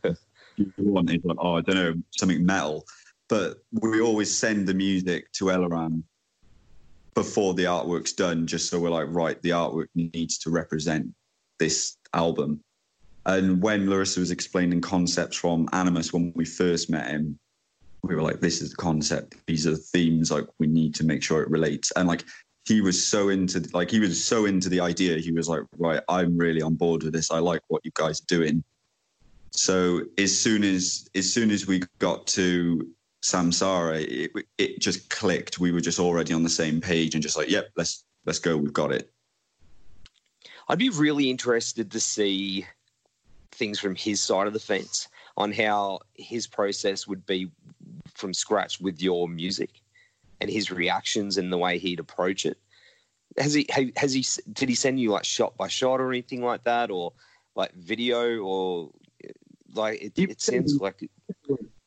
you 0.57 0.73
want 0.79 1.09
like 1.09 1.37
oh 1.39 1.57
i 1.57 1.61
don't 1.61 1.75
know 1.75 1.93
something 2.11 2.45
metal. 2.45 2.85
But 3.29 3.59
we 3.71 4.01
always 4.01 4.35
send 4.35 4.67
the 4.67 4.73
music 4.73 5.31
to 5.33 5.45
Eliran 5.45 6.03
before 7.13 7.53
the 7.53 7.63
artwork's 7.63 8.13
done, 8.13 8.47
just 8.47 8.69
so 8.69 8.79
we're 8.79 8.89
like, 8.89 9.07
right, 9.09 9.41
the 9.41 9.49
artwork 9.49 9.87
needs 9.95 10.37
to 10.39 10.49
represent 10.49 11.07
this 11.59 11.97
album. 12.13 12.61
And 13.25 13.61
when 13.61 13.89
Larissa 13.89 14.19
was 14.19 14.31
explaining 14.31 14.81
concepts 14.81 15.37
from 15.37 15.67
Animus 15.73 16.13
when 16.13 16.31
we 16.35 16.45
first 16.45 16.89
met 16.89 17.07
him, 17.09 17.37
we 18.03 18.15
were 18.15 18.21
like, 18.21 18.39
this 18.39 18.61
is 18.61 18.71
the 18.71 18.77
concept. 18.77 19.35
These 19.45 19.67
are 19.67 19.71
the 19.71 19.77
themes. 19.77 20.31
Like, 20.31 20.45
we 20.57 20.67
need 20.67 20.95
to 20.95 21.03
make 21.03 21.21
sure 21.21 21.41
it 21.41 21.49
relates. 21.49 21.91
And 21.95 22.07
like, 22.07 22.23
he 22.69 22.81
was 22.81 23.03
so 23.03 23.29
into 23.29 23.67
like 23.73 23.89
he 23.89 23.99
was 23.99 24.23
so 24.23 24.45
into 24.45 24.69
the 24.69 24.79
idea. 24.79 25.17
He 25.17 25.31
was 25.31 25.49
like, 25.49 25.63
right, 25.77 26.01
I'm 26.07 26.37
really 26.37 26.61
on 26.61 26.75
board 26.75 27.03
with 27.03 27.13
this. 27.13 27.31
I 27.31 27.39
like 27.39 27.61
what 27.67 27.83
you 27.83 27.91
guys 27.95 28.21
are 28.21 28.25
doing. 28.27 28.63
So 29.51 30.01
as 30.19 30.37
soon 30.37 30.63
as 30.63 31.07
as 31.15 31.33
soon 31.33 31.49
as 31.49 31.65
we 31.65 31.81
got 31.97 32.27
to 32.27 32.87
Samsara, 33.23 34.01
it, 34.01 34.31
it 34.57 34.79
just 34.79 35.09
clicked. 35.09 35.59
We 35.59 35.71
were 35.71 35.81
just 35.81 35.99
already 35.99 36.33
on 36.33 36.43
the 36.43 36.49
same 36.49 36.79
page 36.79 37.15
and 37.15 37.23
just 37.23 37.37
like, 37.37 37.49
yep, 37.49 37.69
let's 37.75 38.05
let's 38.25 38.39
go. 38.39 38.55
We've 38.55 38.73
got 38.73 38.91
it. 38.91 39.11
I'd 40.67 40.79
be 40.79 40.89
really 40.89 41.29
interested 41.29 41.91
to 41.91 41.99
see 41.99 42.65
things 43.51 43.79
from 43.79 43.95
his 43.95 44.21
side 44.21 44.47
of 44.47 44.53
the 44.53 44.59
fence 44.59 45.07
on 45.35 45.51
how 45.51 45.99
his 46.13 46.47
process 46.47 47.07
would 47.07 47.25
be 47.25 47.49
from 48.13 48.33
scratch 48.33 48.79
with 48.79 49.01
your 49.01 49.27
music 49.27 49.81
and 50.41 50.49
his 50.49 50.71
reactions 50.71 51.37
and 51.37 51.51
the 51.51 51.57
way 51.57 51.77
he'd 51.77 51.99
approach 51.99 52.45
it. 52.45 52.57
Has 53.37 53.53
he 53.53 53.67
has 53.95 54.13
he 54.13 54.25
did 54.53 54.69
he 54.69 54.75
send 54.75 54.99
you 54.99 55.11
like 55.11 55.25
shot 55.25 55.55
by 55.57 55.67
shot 55.67 55.99
or 55.99 56.09
anything 56.09 56.43
like 56.43 56.63
that 56.63 56.89
or 56.89 57.13
like 57.55 57.73
video 57.73 58.39
or 58.39 58.91
like 59.73 60.01
it, 60.01 60.17
it 60.17 60.41
sounds 60.41 60.77
like 60.79 61.09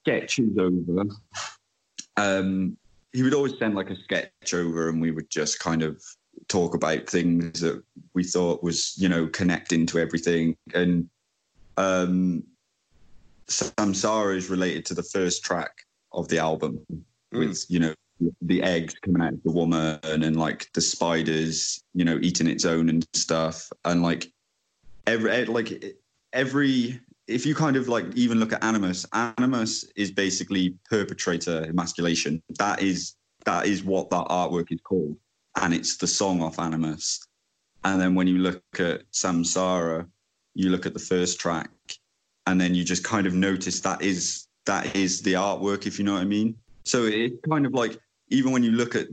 sketches 0.02 0.56
over. 0.58 1.04
Um, 2.16 2.76
he 3.12 3.22
would 3.22 3.34
always 3.34 3.58
send 3.58 3.74
like 3.74 3.90
a 3.90 3.96
sketch 3.96 4.54
over, 4.54 4.88
and 4.88 5.00
we 5.00 5.10
would 5.10 5.30
just 5.30 5.58
kind 5.60 5.82
of 5.82 6.02
talk 6.48 6.74
about 6.74 7.08
things 7.08 7.60
that 7.60 7.82
we 8.14 8.24
thought 8.24 8.62
was, 8.62 8.94
you 8.96 9.08
know, 9.08 9.26
connecting 9.28 9.86
to 9.86 9.98
everything. 9.98 10.56
And 10.74 11.08
um, 11.76 12.42
Samsara 13.48 14.36
is 14.36 14.50
related 14.50 14.86
to 14.86 14.94
the 14.94 15.02
first 15.02 15.44
track 15.44 15.72
of 16.12 16.28
the 16.28 16.38
album, 16.38 16.84
with 17.32 17.64
you 17.68 17.80
know 17.80 17.94
the 18.42 18.62
eggs 18.62 18.94
coming 19.02 19.22
out 19.22 19.32
of 19.32 19.42
the 19.42 19.50
woman 19.50 19.98
and 20.02 20.36
like 20.36 20.68
the 20.74 20.80
spiders, 20.80 21.82
you 21.94 22.04
know, 22.04 22.18
eating 22.22 22.46
its 22.46 22.64
own 22.64 22.88
and 22.88 23.06
stuff, 23.14 23.70
and 23.84 24.02
like 24.02 24.30
every 25.06 25.44
like 25.46 25.96
every 26.32 27.00
if 27.32 27.46
you 27.46 27.54
kind 27.54 27.76
of 27.76 27.88
like 27.88 28.04
even 28.14 28.38
look 28.38 28.52
at 28.52 28.62
animus 28.62 29.06
animus 29.12 29.84
is 29.96 30.10
basically 30.10 30.76
perpetrator 30.88 31.64
emasculation. 31.68 32.42
That 32.58 32.82
is 32.82 33.14
that 33.44 33.66
is 33.66 33.82
what 33.82 34.10
that 34.10 34.26
artwork 34.26 34.70
is 34.70 34.80
called. 34.82 35.16
And 35.60 35.74
it's 35.74 35.96
the 35.96 36.06
song 36.06 36.42
off 36.42 36.58
animus. 36.58 37.26
And 37.84 38.00
then 38.00 38.14
when 38.14 38.26
you 38.26 38.38
look 38.38 38.62
at 38.78 39.10
samsara 39.12 40.06
you 40.54 40.70
look 40.70 40.86
at 40.86 40.92
the 40.92 41.00
first 41.00 41.40
track 41.40 41.70
and 42.46 42.60
then 42.60 42.74
you 42.74 42.84
just 42.84 43.04
kind 43.04 43.26
of 43.26 43.34
notice 43.34 43.80
that 43.80 44.02
is 44.02 44.46
that 44.66 44.94
is 44.94 45.22
the 45.22 45.32
artwork 45.32 45.86
if 45.86 45.98
you 45.98 46.04
know 46.04 46.12
what 46.12 46.22
i 46.22 46.24
mean. 46.24 46.54
So 46.84 47.04
it's 47.04 47.36
kind 47.48 47.64
of 47.64 47.72
like 47.72 47.98
even 48.28 48.52
when 48.52 48.62
you 48.62 48.72
look 48.72 48.94
at 48.94 49.08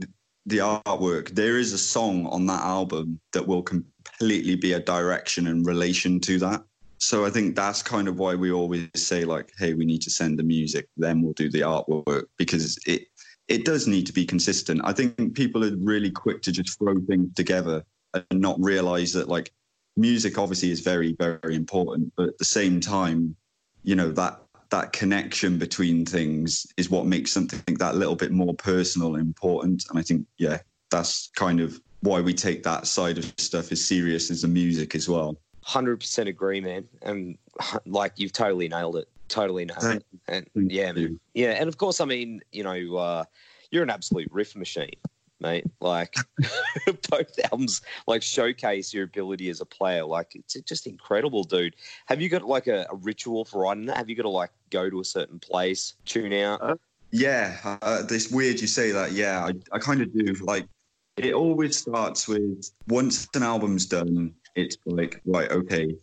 the 0.46 0.58
artwork 0.58 1.30
there 1.30 1.58
is 1.58 1.72
a 1.72 1.78
song 1.78 2.26
on 2.26 2.46
that 2.46 2.62
album 2.62 3.20
that 3.32 3.46
will 3.46 3.62
completely 3.62 4.56
be 4.56 4.72
a 4.72 4.80
direction 4.80 5.46
in 5.46 5.62
relation 5.62 6.20
to 6.20 6.38
that 6.38 6.62
so 7.00 7.24
I 7.24 7.30
think 7.30 7.56
that's 7.56 7.82
kind 7.82 8.08
of 8.08 8.18
why 8.18 8.34
we 8.34 8.52
always 8.52 8.86
say 8.94 9.24
like, 9.24 9.52
hey, 9.58 9.72
we 9.72 9.86
need 9.86 10.02
to 10.02 10.10
send 10.10 10.38
the 10.38 10.42
music, 10.42 10.86
then 10.98 11.22
we'll 11.22 11.32
do 11.32 11.50
the 11.50 11.60
artwork 11.62 12.26
because 12.36 12.78
it 12.86 13.06
it 13.48 13.64
does 13.64 13.88
need 13.88 14.06
to 14.06 14.12
be 14.12 14.26
consistent. 14.26 14.82
I 14.84 14.92
think 14.92 15.34
people 15.34 15.64
are 15.64 15.74
really 15.78 16.10
quick 16.10 16.42
to 16.42 16.52
just 16.52 16.78
throw 16.78 17.00
things 17.00 17.34
together 17.34 17.82
and 18.14 18.40
not 18.40 18.60
realize 18.60 19.12
that 19.14 19.28
like 19.28 19.50
music 19.96 20.38
obviously 20.38 20.70
is 20.70 20.80
very 20.80 21.14
very 21.14 21.56
important, 21.56 22.12
but 22.18 22.28
at 22.28 22.38
the 22.38 22.44
same 22.44 22.80
time, 22.80 23.34
you 23.82 23.96
know 23.96 24.12
that 24.12 24.42
that 24.68 24.92
connection 24.92 25.58
between 25.58 26.04
things 26.04 26.66
is 26.76 26.90
what 26.90 27.06
makes 27.06 27.32
something 27.32 27.76
that 27.78 27.96
little 27.96 28.14
bit 28.14 28.30
more 28.30 28.54
personal 28.54 29.14
and 29.14 29.22
important. 29.22 29.86
And 29.88 29.98
I 29.98 30.02
think 30.02 30.26
yeah, 30.36 30.58
that's 30.90 31.30
kind 31.34 31.60
of 31.60 31.80
why 32.00 32.20
we 32.20 32.34
take 32.34 32.62
that 32.64 32.86
side 32.86 33.16
of 33.16 33.24
stuff 33.38 33.72
as 33.72 33.82
serious 33.82 34.30
as 34.30 34.42
the 34.42 34.48
music 34.48 34.94
as 34.94 35.08
well. 35.08 35.38
Hundred 35.62 36.00
percent 36.00 36.28
agree, 36.28 36.60
man. 36.60 36.88
And 37.02 37.38
like 37.86 38.14
you've 38.16 38.32
totally 38.32 38.68
nailed 38.68 38.96
it. 38.96 39.08
Totally 39.28 39.64
nailed 39.64 39.80
Thank 39.80 40.04
it. 40.28 40.48
And 40.54 40.70
yeah, 40.70 40.92
man. 40.92 41.20
Yeah, 41.34 41.50
and 41.50 41.68
of 41.68 41.78
course, 41.78 42.00
I 42.00 42.04
mean, 42.04 42.40
you 42.52 42.64
know, 42.64 42.96
uh, 42.96 43.24
you're 43.70 43.82
an 43.82 43.90
absolute 43.90 44.28
riff 44.32 44.56
machine, 44.56 44.96
mate. 45.40 45.66
Like 45.80 46.14
both 47.10 47.38
albums, 47.50 47.82
like 48.06 48.22
showcase 48.22 48.92
your 48.92 49.04
ability 49.04 49.48
as 49.50 49.60
a 49.60 49.66
player. 49.66 50.04
Like 50.04 50.34
it's 50.34 50.54
just 50.62 50.86
incredible, 50.86 51.44
dude. 51.44 51.76
Have 52.06 52.20
you 52.20 52.28
got 52.28 52.42
like 52.42 52.66
a, 52.66 52.86
a 52.90 52.96
ritual 52.96 53.44
for 53.44 53.62
writing 53.62 53.86
that? 53.86 53.96
Have 53.96 54.10
you 54.10 54.16
got 54.16 54.24
to 54.24 54.30
like 54.30 54.50
go 54.70 54.90
to 54.90 55.00
a 55.00 55.04
certain 55.04 55.38
place, 55.38 55.94
tune 56.04 56.32
out? 56.32 56.60
Uh, 56.62 56.76
yeah, 57.12 57.56
uh, 57.82 58.02
it's 58.08 58.30
weird 58.30 58.60
you 58.60 58.66
say 58.66 58.92
that. 58.92 59.12
Yeah, 59.12 59.44
I, 59.44 59.52
I 59.76 59.78
kind 59.78 60.00
of 60.00 60.12
do. 60.12 60.34
Like, 60.44 60.66
it 61.16 61.34
always 61.34 61.76
starts 61.76 62.28
with 62.28 62.70
once 62.88 63.28
an 63.34 63.42
album's 63.42 63.86
done, 63.86 64.32
it's 64.56 64.76
like 64.86 65.20
right 65.24 65.50
okay 65.50 65.94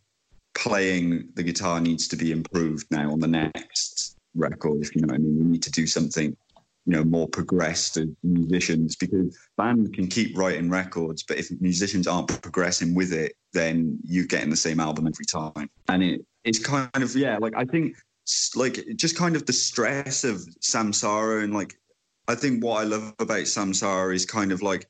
playing 0.56 1.30
the 1.36 1.44
guitar 1.44 1.80
needs 1.80 2.08
to 2.08 2.16
be 2.16 2.32
improved 2.32 2.88
now 2.90 3.12
on 3.12 3.20
the 3.20 3.28
next 3.28 4.16
record 4.36 4.82
if 4.82 4.96
you 4.96 5.02
know 5.02 5.08
what 5.08 5.16
i 5.16 5.18
mean. 5.18 5.38
We 5.38 5.46
need 5.46 5.64
to 5.64 5.72
do 5.72 5.86
something 5.88 6.36
you 6.88 6.94
know 6.94 7.04
more 7.04 7.28
progressed 7.28 7.98
as 7.98 8.08
musicians 8.24 8.96
because 8.96 9.38
bands 9.58 9.90
can 9.92 10.08
keep 10.08 10.38
writing 10.38 10.70
records 10.70 11.24
but 11.24 11.38
if 11.38 11.50
musicians 11.60 12.08
aren't 12.08 12.42
progressing 12.42 12.96
with 12.96 13.14
it 13.14 13.34
then 13.54 14.00
you're 14.04 14.26
getting 14.26 14.50
the 14.50 14.56
same 14.56 14.80
album 14.80 15.08
every 15.08 15.26
time. 15.26 15.70
And 15.90 16.04
it 16.04 16.26
it's 16.44 16.60
kind 16.60 16.90
of 16.96 17.14
yeah 17.16 17.38
like 17.40 17.54
i 17.58 17.66
think 17.66 17.96
like 18.56 18.86
just 18.96 19.18
kind 19.18 19.36
of 19.36 19.46
the 19.46 19.54
stress 19.54 20.24
of 20.24 20.38
samsara 20.62 21.44
and 21.44 21.54
like 21.54 21.76
i 22.28 22.36
think 22.36 22.64
what 22.64 22.82
i 22.82 22.84
love 22.84 23.14
about 23.20 23.42
samsara 23.42 24.16
is 24.16 24.26
kind 24.26 24.52
of 24.52 24.62
like 24.62 24.88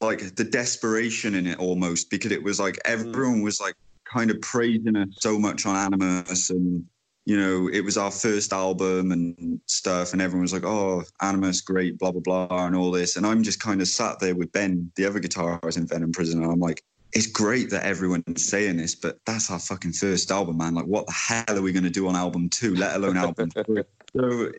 like 0.00 0.34
the 0.36 0.44
desperation 0.44 1.34
in 1.34 1.46
it 1.46 1.58
almost 1.58 2.10
because 2.10 2.32
it 2.32 2.42
was 2.42 2.58
like 2.60 2.74
mm. 2.74 2.80
everyone 2.84 3.42
was 3.42 3.60
like 3.60 3.74
kind 4.04 4.30
of 4.30 4.40
praising 4.40 4.96
us 4.96 5.08
so 5.18 5.38
much 5.38 5.66
on 5.66 5.76
Animus 5.76 6.50
and 6.50 6.84
you 7.24 7.36
know 7.36 7.68
it 7.72 7.80
was 7.80 7.96
our 7.96 8.10
first 8.10 8.52
album 8.52 9.12
and 9.12 9.60
stuff 9.66 10.12
and 10.12 10.22
everyone 10.22 10.42
was 10.42 10.52
like 10.52 10.64
oh 10.64 11.02
Animus 11.20 11.60
great 11.60 11.98
blah 11.98 12.12
blah 12.12 12.20
blah 12.20 12.66
and 12.66 12.76
all 12.76 12.90
this 12.90 13.16
and 13.16 13.26
I'm 13.26 13.42
just 13.42 13.60
kind 13.60 13.80
of 13.80 13.88
sat 13.88 14.20
there 14.20 14.34
with 14.34 14.52
Ben 14.52 14.90
the 14.96 15.06
other 15.06 15.20
guitarist 15.20 15.76
in 15.76 15.86
Venom 15.86 16.12
Prison 16.12 16.42
and 16.42 16.52
I'm 16.52 16.60
like 16.60 16.82
it's 17.16 17.26
great 17.26 17.70
that 17.70 17.82
everyone's 17.84 18.44
saying 18.44 18.76
this 18.76 18.94
but 18.94 19.18
that's 19.24 19.50
our 19.50 19.58
fucking 19.58 19.92
first 19.92 20.30
album 20.30 20.58
man 20.58 20.74
like 20.74 20.84
what 20.84 21.06
the 21.06 21.12
hell 21.12 21.58
are 21.58 21.62
we 21.62 21.72
going 21.72 21.82
to 21.82 21.90
do 21.90 22.06
on 22.08 22.14
album 22.14 22.48
2 22.50 22.74
let 22.74 22.94
alone 22.96 23.16
album 23.16 23.50
3 23.66 23.82
so 24.16 24.50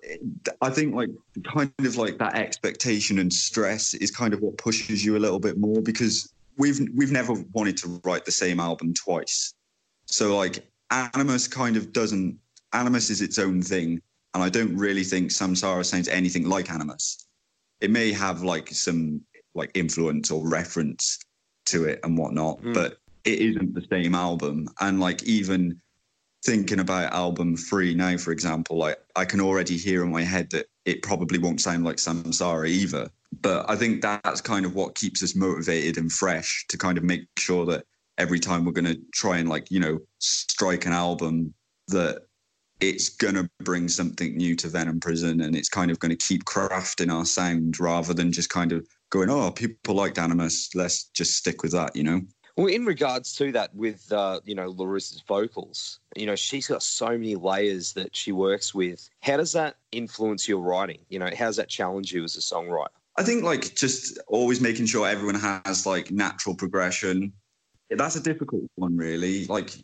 I 0.61 0.69
think 0.69 0.93
like 0.93 1.09
kind 1.51 1.71
of 1.79 1.95
like 1.95 2.19
that 2.19 2.35
expectation 2.35 3.19
and 3.19 3.33
stress 3.33 3.93
is 3.95 4.11
kind 4.11 4.33
of 4.33 4.41
what 4.41 4.57
pushes 4.57 5.03
you 5.03 5.17
a 5.17 5.19
little 5.19 5.39
bit 5.39 5.57
more 5.57 5.81
because 5.81 6.31
we've 6.57 6.79
we've 6.95 7.11
never 7.11 7.33
wanted 7.53 7.77
to 7.77 7.99
write 8.03 8.25
the 8.25 8.31
same 8.31 8.59
album 8.59 8.93
twice. 8.93 9.53
So 10.05 10.37
like 10.37 10.67
Animus 10.91 11.47
kind 11.47 11.75
of 11.75 11.91
doesn't 11.91 12.37
Animus 12.73 13.09
is 13.09 13.21
its 13.21 13.39
own 13.39 13.61
thing, 13.61 14.01
and 14.33 14.43
I 14.43 14.49
don't 14.49 14.75
really 14.75 15.03
think 15.03 15.31
Samsara 15.31 15.85
sounds 15.85 16.07
anything 16.07 16.47
like 16.47 16.69
Animus. 16.69 17.27
It 17.81 17.89
may 17.89 18.11
have 18.11 18.43
like 18.43 18.69
some 18.69 19.21
like 19.55 19.71
influence 19.73 20.29
or 20.29 20.47
reference 20.47 21.17
to 21.67 21.85
it 21.85 21.99
and 22.03 22.17
whatnot, 22.17 22.61
mm. 22.61 22.73
but 22.73 22.97
it 23.23 23.39
isn't 23.39 23.73
the 23.73 23.85
same 23.89 24.15
album. 24.15 24.69
And 24.79 24.99
like 24.99 25.23
even 25.23 25.79
thinking 26.45 26.79
about 26.79 27.13
album 27.13 27.57
three 27.57 27.93
now, 27.93 28.17
for 28.17 28.31
example, 28.31 28.77
like 28.77 28.97
I 29.15 29.25
can 29.25 29.41
already 29.41 29.77
hear 29.77 30.03
in 30.03 30.11
my 30.11 30.23
head 30.23 30.49
that 30.51 30.67
it 30.85 31.03
probably 31.03 31.39
won't 31.39 31.61
sound 31.61 31.83
like 31.83 31.97
Samsara 31.97 32.67
either. 32.67 33.09
But 33.41 33.69
I 33.69 33.75
think 33.75 34.01
that's 34.01 34.41
kind 34.41 34.65
of 34.65 34.73
what 34.73 34.95
keeps 34.95 35.21
us 35.21 35.35
motivated 35.35 35.97
and 35.97 36.11
fresh 36.11 36.65
to 36.69 36.77
kind 36.77 36.97
of 36.97 37.03
make 37.03 37.27
sure 37.37 37.65
that 37.65 37.85
every 38.17 38.39
time 38.39 38.63
we're 38.63 38.71
going 38.71 38.85
to 38.85 38.99
try 39.13 39.37
and 39.37 39.49
like, 39.49 39.69
you 39.69 39.79
know, 39.79 39.99
strike 40.19 40.85
an 40.85 40.93
album 40.93 41.53
that 41.89 42.23
it's 42.79 43.09
going 43.09 43.35
to 43.35 43.49
bring 43.59 43.87
something 43.87 44.37
new 44.37 44.55
to 44.55 44.67
Venom 44.67 44.99
Prison 44.99 45.41
and 45.41 45.55
it's 45.55 45.69
kind 45.69 45.91
of 45.91 45.99
going 45.99 46.15
to 46.15 46.25
keep 46.25 46.45
crafting 46.45 47.11
our 47.11 47.25
sound 47.25 47.79
rather 47.79 48.13
than 48.13 48.31
just 48.31 48.49
kind 48.49 48.71
of 48.71 48.87
going, 49.09 49.29
oh, 49.29 49.51
people 49.51 49.95
liked 49.95 50.17
Animus, 50.17 50.73
let's 50.75 51.05
just 51.05 51.35
stick 51.37 51.63
with 51.63 51.71
that, 51.71 51.95
you 51.95 52.03
know? 52.03 52.21
Well, 52.57 52.67
in 52.67 52.85
regards 52.85 53.35
to 53.35 53.51
that, 53.51 53.73
with 53.75 54.11
uh, 54.11 54.39
you 54.43 54.55
know 54.55 54.71
Larissa's 54.71 55.21
vocals, 55.27 55.99
you 56.15 56.25
know 56.25 56.35
she's 56.35 56.65
got 56.65 56.81
so 56.81 57.09
many 57.09 57.35
layers 57.35 57.93
that 57.93 58.15
she 58.15 58.31
works 58.31 58.73
with. 58.73 59.07
How 59.21 59.37
does 59.37 59.51
that 59.51 59.75
influence 59.91 60.47
your 60.47 60.59
writing? 60.59 60.97
You 61.07 61.19
know, 61.19 61.29
how 61.37 61.45
does 61.45 61.57
that 61.57 61.69
challenge 61.69 62.11
you 62.11 62.23
as 62.23 62.35
a 62.35 62.39
songwriter? 62.39 62.87
I 63.15 63.21
think 63.21 63.43
like 63.43 63.75
just 63.75 64.17
always 64.27 64.59
making 64.59 64.87
sure 64.87 65.07
everyone 65.07 65.35
has 65.35 65.85
like 65.85 66.09
natural 66.09 66.55
progression. 66.55 67.31
That's 67.91 68.15
a 68.15 68.21
difficult 68.21 68.63
one, 68.75 68.97
really. 68.97 69.45
Like, 69.45 69.75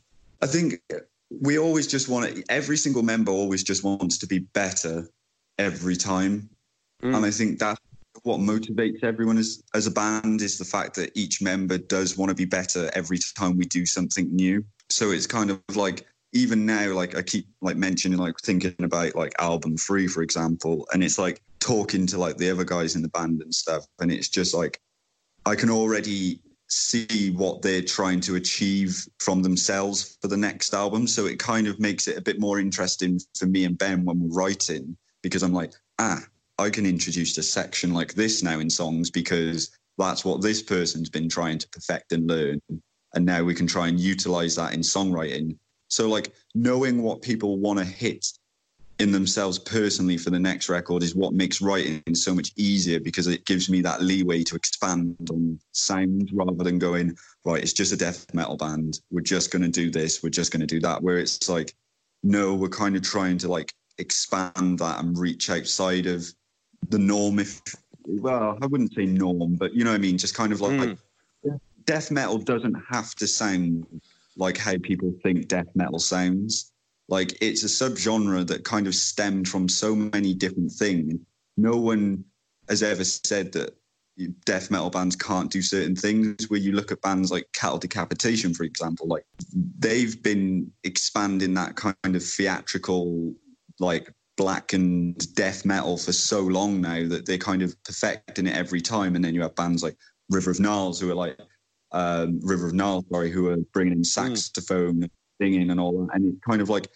I 0.42 0.48
think 0.48 0.82
we 1.30 1.60
always 1.60 1.86
just 1.86 2.10
want 2.10 2.36
to. 2.36 2.44
Every 2.50 2.78
single 2.78 3.04
member 3.04 3.32
always 3.32 3.64
just 3.64 3.84
wants 3.84 4.18
to 4.18 4.26
be 4.26 4.40
better 4.40 5.08
every 5.60 5.96
time, 5.96 6.50
mm. 7.04 7.16
and 7.16 7.24
I 7.24 7.30
think 7.30 7.60
that's 7.60 7.80
what 8.24 8.40
motivates 8.40 9.04
everyone 9.04 9.38
as 9.38 9.62
as 9.74 9.86
a 9.88 9.92
band 9.92 10.42
is 10.42 10.58
the 10.58 10.66
fact 10.66 10.96
that 10.96 11.12
each 11.16 11.42
member 11.42 11.78
does 11.78 12.18
want 12.18 12.30
to 12.30 12.36
be 12.36 12.46
better 12.46 12.90
every 12.94 13.20
time 13.38 13.58
we 13.58 13.66
do 13.66 13.86
something 13.86 14.34
new. 14.34 14.64
So 14.90 15.12
it's 15.12 15.28
kind 15.28 15.50
of 15.50 15.62
like 15.76 16.06
even 16.34 16.66
now, 16.66 16.94
like 16.94 17.16
I 17.16 17.22
keep 17.22 17.48
like 17.62 17.78
mentioning, 17.78 18.18
like 18.18 18.36
thinking 18.44 18.76
about 18.82 19.16
like 19.16 19.34
album 19.40 19.78
three, 19.78 20.08
for 20.08 20.24
example, 20.24 20.88
and 20.94 21.04
it's 21.04 21.20
like 21.20 21.42
talking 21.60 22.08
to 22.08 22.18
like 22.18 22.38
the 22.38 22.50
other 22.50 22.64
guys 22.64 22.96
in 22.96 23.02
the 23.02 23.10
band 23.10 23.42
and 23.42 23.54
stuff, 23.54 23.86
and 24.00 24.12
it's 24.12 24.30
just 24.30 24.54
like 24.54 24.80
I 25.46 25.56
can 25.56 25.70
already 25.70 26.40
see 26.70 27.32
what 27.32 27.62
they're 27.62 27.84
trying 27.84 28.20
to 28.22 28.36
achieve 28.36 29.06
from 29.20 29.44
themselves 29.44 30.18
for 30.22 30.28
the 30.28 30.38
next 30.38 30.74
album. 30.74 31.06
So 31.06 31.26
it 31.26 31.38
kind 31.38 31.68
of 31.68 31.80
makes 31.80 32.08
it 32.08 32.18
a 32.18 32.22
bit 32.22 32.40
more 32.40 32.60
interesting 32.60 33.20
for 33.38 33.46
me 33.46 33.66
and 33.66 33.78
Ben 33.78 34.06
when 34.06 34.20
we're 34.20 34.36
writing 34.36 34.98
because 35.22 35.44
I'm 35.44 35.54
like, 35.54 35.74
ah, 36.00 36.22
I 36.58 36.70
can 36.70 36.86
introduce 36.86 37.38
a 37.38 37.44
section 37.44 37.94
like 37.94 38.14
this 38.14 38.44
now 38.44 38.60
in 38.60 38.70
songs 38.70 39.10
because 39.10 39.72
that's 39.98 40.24
what 40.24 40.42
this 40.42 40.62
person's 40.62 41.10
been 41.10 41.30
trying 41.30 41.58
to 41.58 41.70
perfect 41.70 42.12
and 42.12 42.28
learn. 42.28 42.62
And 43.16 43.26
now 43.26 43.44
we 43.44 43.56
can 43.56 43.68
try 43.68 43.88
and 43.88 44.00
utilize 44.00 44.56
that 44.56 44.74
in 44.74 44.82
songwriting. 44.82 45.58
So, 45.88 46.10
like, 46.10 46.34
knowing 46.56 47.04
what 47.04 47.22
people 47.22 47.60
want 47.60 47.80
to 47.80 47.86
hit 47.86 48.26
in 49.00 49.12
themselves 49.12 49.58
personally 49.58 50.18
for 50.18 50.30
the 50.30 50.40
next 50.40 50.70
record 50.70 51.04
is 51.04 51.16
what 51.16 51.34
makes 51.34 51.62
writing 51.62 52.02
so 52.14 52.34
much 52.34 52.52
easier 52.56 53.00
because 53.00 53.28
it 53.28 53.46
gives 53.46 53.70
me 53.70 53.82
that 53.82 54.02
leeway 54.02 54.44
to 54.44 54.56
expand 54.56 55.16
on 55.32 55.60
sound 55.72 56.30
rather 56.34 56.64
than 56.64 56.80
going, 56.80 57.16
right, 57.46 57.62
it's 57.62 57.74
just 57.74 57.92
a 57.92 57.98
death 57.98 58.32
metal 58.34 58.58
band. 58.58 59.00
We're 59.12 59.22
just 59.22 59.52
going 59.52 59.64
to 59.64 59.70
do 59.70 59.90
this. 59.90 60.22
We're 60.22 60.30
just 60.30 60.52
going 60.52 60.62
to 60.62 60.68
do 60.68 60.80
that. 60.82 61.02
Where 61.02 61.18
it's 61.18 61.50
like, 61.50 61.76
no, 62.24 62.54
we're 62.54 62.70
kind 62.70 62.96
of 62.96 63.02
trying 63.02 63.38
to 63.40 63.48
like 63.48 63.74
expand 63.98 64.80
that 64.80 65.00
and 65.00 65.18
reach 65.18 65.50
outside 65.50 66.06
of 66.06 66.26
the 66.90 67.00
norm 67.00 67.40
if 67.40 67.62
well 68.06 68.58
i 68.62 68.66
wouldn't 68.66 68.94
say 68.94 69.06
norm 69.06 69.56
but 69.56 69.74
you 69.74 69.84
know 69.84 69.92
what 69.92 69.96
i 69.96 70.00
mean 70.00 70.18
just 70.18 70.36
kind 70.36 70.52
of 70.52 70.62
like, 70.62 70.72
mm. 70.72 70.98
like 71.44 71.60
death 71.86 72.12
metal 72.12 72.38
doesn't 72.38 72.76
have 72.90 73.14
to 73.16 73.28
sound 73.28 73.86
like 74.38 74.58
how 74.58 74.76
people 74.82 75.14
think 75.24 75.48
death 75.48 75.68
metal 75.76 76.00
sounds. 76.00 76.72
Like 77.10 77.38
it's 77.42 77.64
a 77.64 77.68
subgenre 77.68 78.48
that 78.48 78.64
kind 78.64 78.88
of 78.88 78.96
stemmed 78.96 79.48
from 79.48 79.68
so 79.70 79.96
many 79.96 80.34
different 80.34 80.72
things. 80.72 81.16
No 81.58 81.78
one 81.78 82.24
has 82.70 82.82
ever 82.82 83.04
said 83.04 83.52
that 83.54 83.76
death 84.46 84.72
metal 84.72 84.90
bands 84.90 85.16
can't 85.16 85.52
do 85.52 85.62
certain 85.62 85.96
things. 85.96 86.50
Where 86.50 86.60
you 86.60 86.72
look 86.72 86.92
at 86.92 87.02
bands 87.02 87.32
like 87.32 87.48
Cattle 87.54 87.78
Decapitation, 87.78 88.54
for 88.54 88.64
example, 88.64 89.08
like 89.08 89.26
they've 89.78 90.22
been 90.24 90.72
expanding 90.84 91.54
that 91.56 91.76
kind 91.76 91.96
of 92.04 92.24
theatrical, 92.24 93.34
like 93.80 94.12
black 94.36 94.74
and 94.74 95.36
death 95.36 95.66
metal 95.66 95.98
for 95.98 96.12
so 96.12 96.42
long 96.42 96.82
now 96.82 97.08
that 97.08 97.26
they're 97.26 97.38
kind 97.38 97.62
of 97.62 97.76
perfecting 97.84 98.48
it 98.48 98.56
every 98.56 98.82
time. 98.82 99.16
And 99.16 99.24
then 99.24 99.36
you 99.36 99.42
have 99.42 99.56
bands 99.56 99.84
like 99.84 99.96
River 100.30 100.52
of 100.52 100.60
Knowles 100.60 101.00
who 101.00 101.12
are 101.12 101.16
like 101.16 101.38
um, 101.92 102.40
River 102.44 102.68
of 102.68 102.74
Nihil, 102.74 103.06
sorry, 103.12 103.32
who 103.32 103.50
are 103.50 103.58
bringing 103.72 103.94
in 103.94 104.04
saxophone, 104.04 105.02
mm. 105.02 105.10
singing, 105.40 105.70
and 105.70 105.80
all 105.80 106.06
that. 106.06 106.16
And 106.16 106.34
it's 106.34 106.46
kind 106.46 106.62
of 106.62 106.70
like 106.70 106.88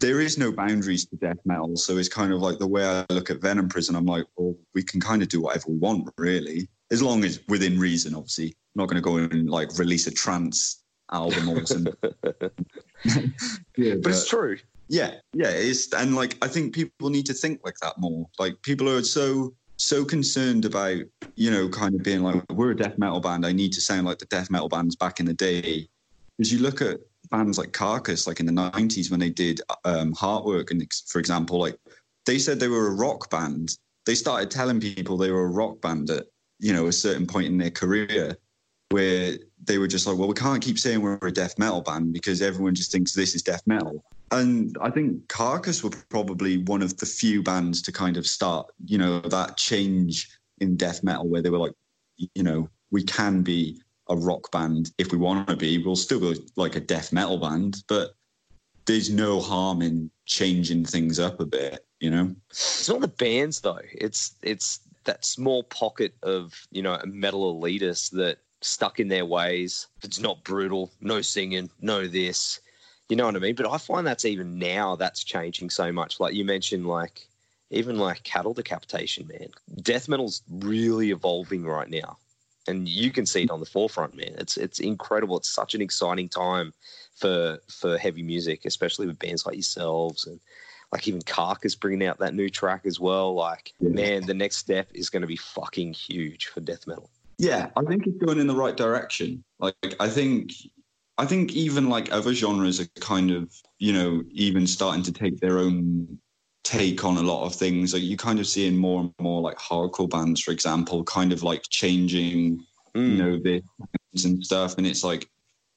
there 0.00 0.20
is 0.20 0.38
no 0.38 0.50
boundaries 0.50 1.06
to 1.06 1.16
death 1.16 1.38
metal. 1.44 1.76
So 1.76 1.98
it's 1.98 2.08
kind 2.08 2.32
of 2.32 2.40
like 2.40 2.58
the 2.58 2.66
way 2.66 2.84
I 2.86 3.04
look 3.10 3.30
at 3.30 3.40
Venom 3.40 3.68
Prison. 3.68 3.94
I'm 3.94 4.06
like, 4.06 4.24
well, 4.36 4.54
we 4.74 4.82
can 4.82 5.00
kind 5.00 5.22
of 5.22 5.28
do 5.28 5.42
whatever 5.42 5.66
we 5.68 5.76
want, 5.76 6.08
really, 6.16 6.68
as 6.90 7.02
long 7.02 7.24
as 7.24 7.40
within 7.48 7.78
reason. 7.78 8.14
Obviously, 8.14 8.46
I'm 8.46 8.82
not 8.82 8.88
going 8.88 8.96
to 8.96 9.02
go 9.02 9.16
and 9.16 9.48
like 9.48 9.78
release 9.78 10.06
a 10.06 10.10
trance 10.10 10.82
album 11.12 11.50
or 11.50 11.66
something. 11.66 11.94
yeah, 13.76 13.94
but, 13.94 14.02
but 14.02 14.10
it's 14.10 14.28
true. 14.28 14.56
Yeah, 14.88 15.14
yeah, 15.32 15.48
it's 15.50 15.92
and 15.92 16.14
like 16.14 16.36
I 16.42 16.48
think 16.48 16.74
people 16.74 17.10
need 17.10 17.26
to 17.26 17.34
think 17.34 17.60
like 17.64 17.76
that 17.80 17.98
more. 17.98 18.26
Like 18.38 18.60
people 18.62 18.88
are 18.88 19.02
so 19.02 19.54
so 19.76 20.04
concerned 20.04 20.64
about 20.64 20.98
you 21.36 21.50
know 21.50 21.68
kind 21.68 21.94
of 21.94 22.02
being 22.02 22.22
like 22.22 22.42
we're 22.52 22.72
a 22.72 22.76
death 22.76 22.98
metal 22.98 23.20
band. 23.20 23.46
I 23.46 23.52
need 23.52 23.72
to 23.72 23.80
sound 23.80 24.06
like 24.06 24.18
the 24.18 24.26
death 24.26 24.50
metal 24.50 24.68
bands 24.68 24.96
back 24.96 25.20
in 25.20 25.26
the 25.26 25.34
day. 25.34 25.88
Because 26.36 26.52
you 26.52 26.58
look 26.58 26.82
at 26.82 26.98
bands 27.30 27.58
like 27.58 27.72
Carcass, 27.72 28.26
like 28.26 28.40
in 28.40 28.46
the 28.46 28.52
'90s 28.52 29.10
when 29.10 29.20
they 29.20 29.30
did 29.30 29.60
um, 29.84 30.12
Heartwork, 30.14 30.70
and 30.70 30.86
for 31.08 31.18
example, 31.18 31.58
like 31.58 31.78
they 32.26 32.38
said 32.38 32.60
they 32.60 32.68
were 32.68 32.88
a 32.88 32.94
rock 32.94 33.30
band. 33.30 33.76
They 34.06 34.14
started 34.14 34.50
telling 34.50 34.80
people 34.80 35.16
they 35.16 35.30
were 35.30 35.46
a 35.46 35.50
rock 35.50 35.80
band 35.80 36.10
at 36.10 36.26
you 36.58 36.72
know 36.74 36.88
a 36.88 36.92
certain 36.92 37.26
point 37.26 37.46
in 37.46 37.56
their 37.56 37.70
career, 37.70 38.36
where 38.90 39.38
they 39.66 39.78
were 39.78 39.86
just 39.86 40.06
like, 40.06 40.16
well, 40.18 40.28
we 40.28 40.34
can't 40.34 40.62
keep 40.62 40.78
saying 40.78 41.00
we're 41.00 41.18
a 41.22 41.32
death 41.32 41.58
metal 41.58 41.80
band 41.80 42.12
because 42.12 42.42
everyone 42.42 42.74
just 42.74 42.92
thinks 42.92 43.12
this 43.12 43.34
is 43.34 43.42
death 43.42 43.62
metal. 43.66 44.04
And 44.30 44.76
I 44.80 44.90
think 44.90 45.28
Carcass 45.28 45.84
were 45.84 45.90
probably 46.08 46.58
one 46.64 46.82
of 46.82 46.96
the 46.96 47.06
few 47.06 47.42
bands 47.42 47.82
to 47.82 47.92
kind 47.92 48.16
of 48.16 48.26
start, 48.26 48.66
you 48.84 48.98
know, 48.98 49.20
that 49.20 49.56
change 49.56 50.28
in 50.58 50.76
death 50.76 51.02
metal 51.02 51.28
where 51.28 51.42
they 51.42 51.50
were 51.50 51.58
like, 51.58 51.74
you 52.16 52.42
know, 52.42 52.68
we 52.90 53.02
can 53.02 53.42
be 53.42 53.80
a 54.08 54.16
rock 54.16 54.50
band 54.50 54.90
if 54.98 55.12
we 55.12 55.18
want 55.18 55.48
to 55.48 55.56
be. 55.56 55.78
We'll 55.78 55.96
still 55.96 56.20
be 56.20 56.40
like 56.56 56.76
a 56.76 56.80
death 56.80 57.12
metal 57.12 57.38
band, 57.38 57.82
but 57.88 58.14
there's 58.86 59.10
no 59.10 59.40
harm 59.40 59.82
in 59.82 60.10
changing 60.26 60.84
things 60.84 61.18
up 61.18 61.40
a 61.40 61.46
bit, 61.46 61.86
you 62.00 62.10
know. 62.10 62.34
It's 62.50 62.88
not 62.88 63.00
the 63.00 63.08
bands 63.08 63.60
though. 63.60 63.80
It's 63.92 64.36
it's 64.42 64.80
that 65.04 65.24
small 65.24 65.62
pocket 65.64 66.14
of 66.22 66.66
you 66.70 66.82
know 66.82 66.94
a 66.94 67.06
metal 67.06 67.60
elitists 67.60 68.10
that 68.12 68.38
stuck 68.64 69.00
in 69.00 69.08
their 69.08 69.26
ways. 69.26 69.86
It's 70.02 70.20
not 70.20 70.44
brutal, 70.44 70.90
no 71.00 71.20
singing, 71.20 71.70
no 71.80 72.06
this. 72.06 72.60
You 73.08 73.16
know 73.16 73.26
what 73.26 73.36
I 73.36 73.38
mean? 73.38 73.54
But 73.54 73.70
I 73.70 73.78
find 73.78 74.06
that's 74.06 74.24
even 74.24 74.58
now 74.58 74.96
that's 74.96 75.24
changing 75.24 75.70
so 75.70 75.92
much. 75.92 76.20
Like 76.20 76.34
you 76.34 76.44
mentioned, 76.44 76.86
like 76.86 77.28
even 77.70 77.98
like 77.98 78.22
cattle 78.22 78.54
decapitation, 78.54 79.26
man. 79.26 79.48
Death 79.82 80.08
metal's 80.08 80.42
really 80.48 81.10
evolving 81.10 81.64
right 81.64 81.90
now 81.90 82.18
and 82.66 82.88
you 82.88 83.10
can 83.10 83.26
see 83.26 83.42
it 83.42 83.50
on 83.50 83.60
the 83.60 83.66
forefront, 83.66 84.14
man. 84.14 84.34
It's 84.38 84.56
it's 84.56 84.80
incredible. 84.80 85.36
It's 85.36 85.50
such 85.50 85.74
an 85.74 85.82
exciting 85.82 86.28
time 86.28 86.72
for 87.14 87.58
for 87.68 87.98
heavy 87.98 88.22
music, 88.22 88.64
especially 88.64 89.06
with 89.06 89.18
bands 89.18 89.46
like 89.46 89.56
yourselves 89.56 90.26
and 90.26 90.40
like 90.92 91.06
even 91.08 91.22
Carcass 91.22 91.74
bringing 91.74 92.06
out 92.06 92.18
that 92.18 92.34
new 92.34 92.48
track 92.48 92.86
as 92.86 93.00
well. 93.00 93.34
Like, 93.34 93.72
man, 93.80 94.26
the 94.26 94.34
next 94.34 94.58
step 94.58 94.88
is 94.94 95.10
going 95.10 95.22
to 95.22 95.26
be 95.26 95.36
fucking 95.36 95.92
huge 95.92 96.46
for 96.46 96.60
death 96.60 96.86
metal. 96.86 97.10
Yeah, 97.38 97.70
I 97.76 97.82
think 97.82 98.06
it's 98.06 98.24
going 98.24 98.38
in 98.38 98.46
the 98.46 98.54
right 98.54 98.76
direction. 98.76 99.44
Like, 99.58 99.74
I 100.00 100.08
think, 100.08 100.52
I 101.18 101.26
think 101.26 101.52
even 101.52 101.88
like 101.88 102.12
other 102.12 102.34
genres 102.34 102.80
are 102.80 102.88
kind 103.00 103.30
of, 103.30 103.52
you 103.78 103.92
know, 103.92 104.22
even 104.30 104.66
starting 104.66 105.02
to 105.04 105.12
take 105.12 105.38
their 105.40 105.58
own 105.58 106.18
take 106.64 107.04
on 107.04 107.18
a 107.18 107.22
lot 107.22 107.44
of 107.44 107.54
things. 107.54 107.92
Like 107.92 108.02
you 108.02 108.16
kind 108.16 108.40
of 108.40 108.46
seeing 108.46 108.76
more 108.76 109.00
and 109.00 109.12
more 109.20 109.40
like 109.40 109.58
hardcore 109.58 110.10
bands, 110.10 110.40
for 110.40 110.50
example, 110.50 111.04
kind 111.04 111.32
of 111.32 111.42
like 111.42 111.62
changing, 111.70 112.64
mm. 112.96 113.10
you 113.10 113.22
know, 113.22 113.38
this 113.38 114.24
and 114.24 114.44
stuff. 114.44 114.76
And 114.78 114.86
it's 114.86 115.04
like 115.04 115.28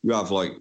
you 0.02 0.14
have 0.14 0.32
like 0.32 0.54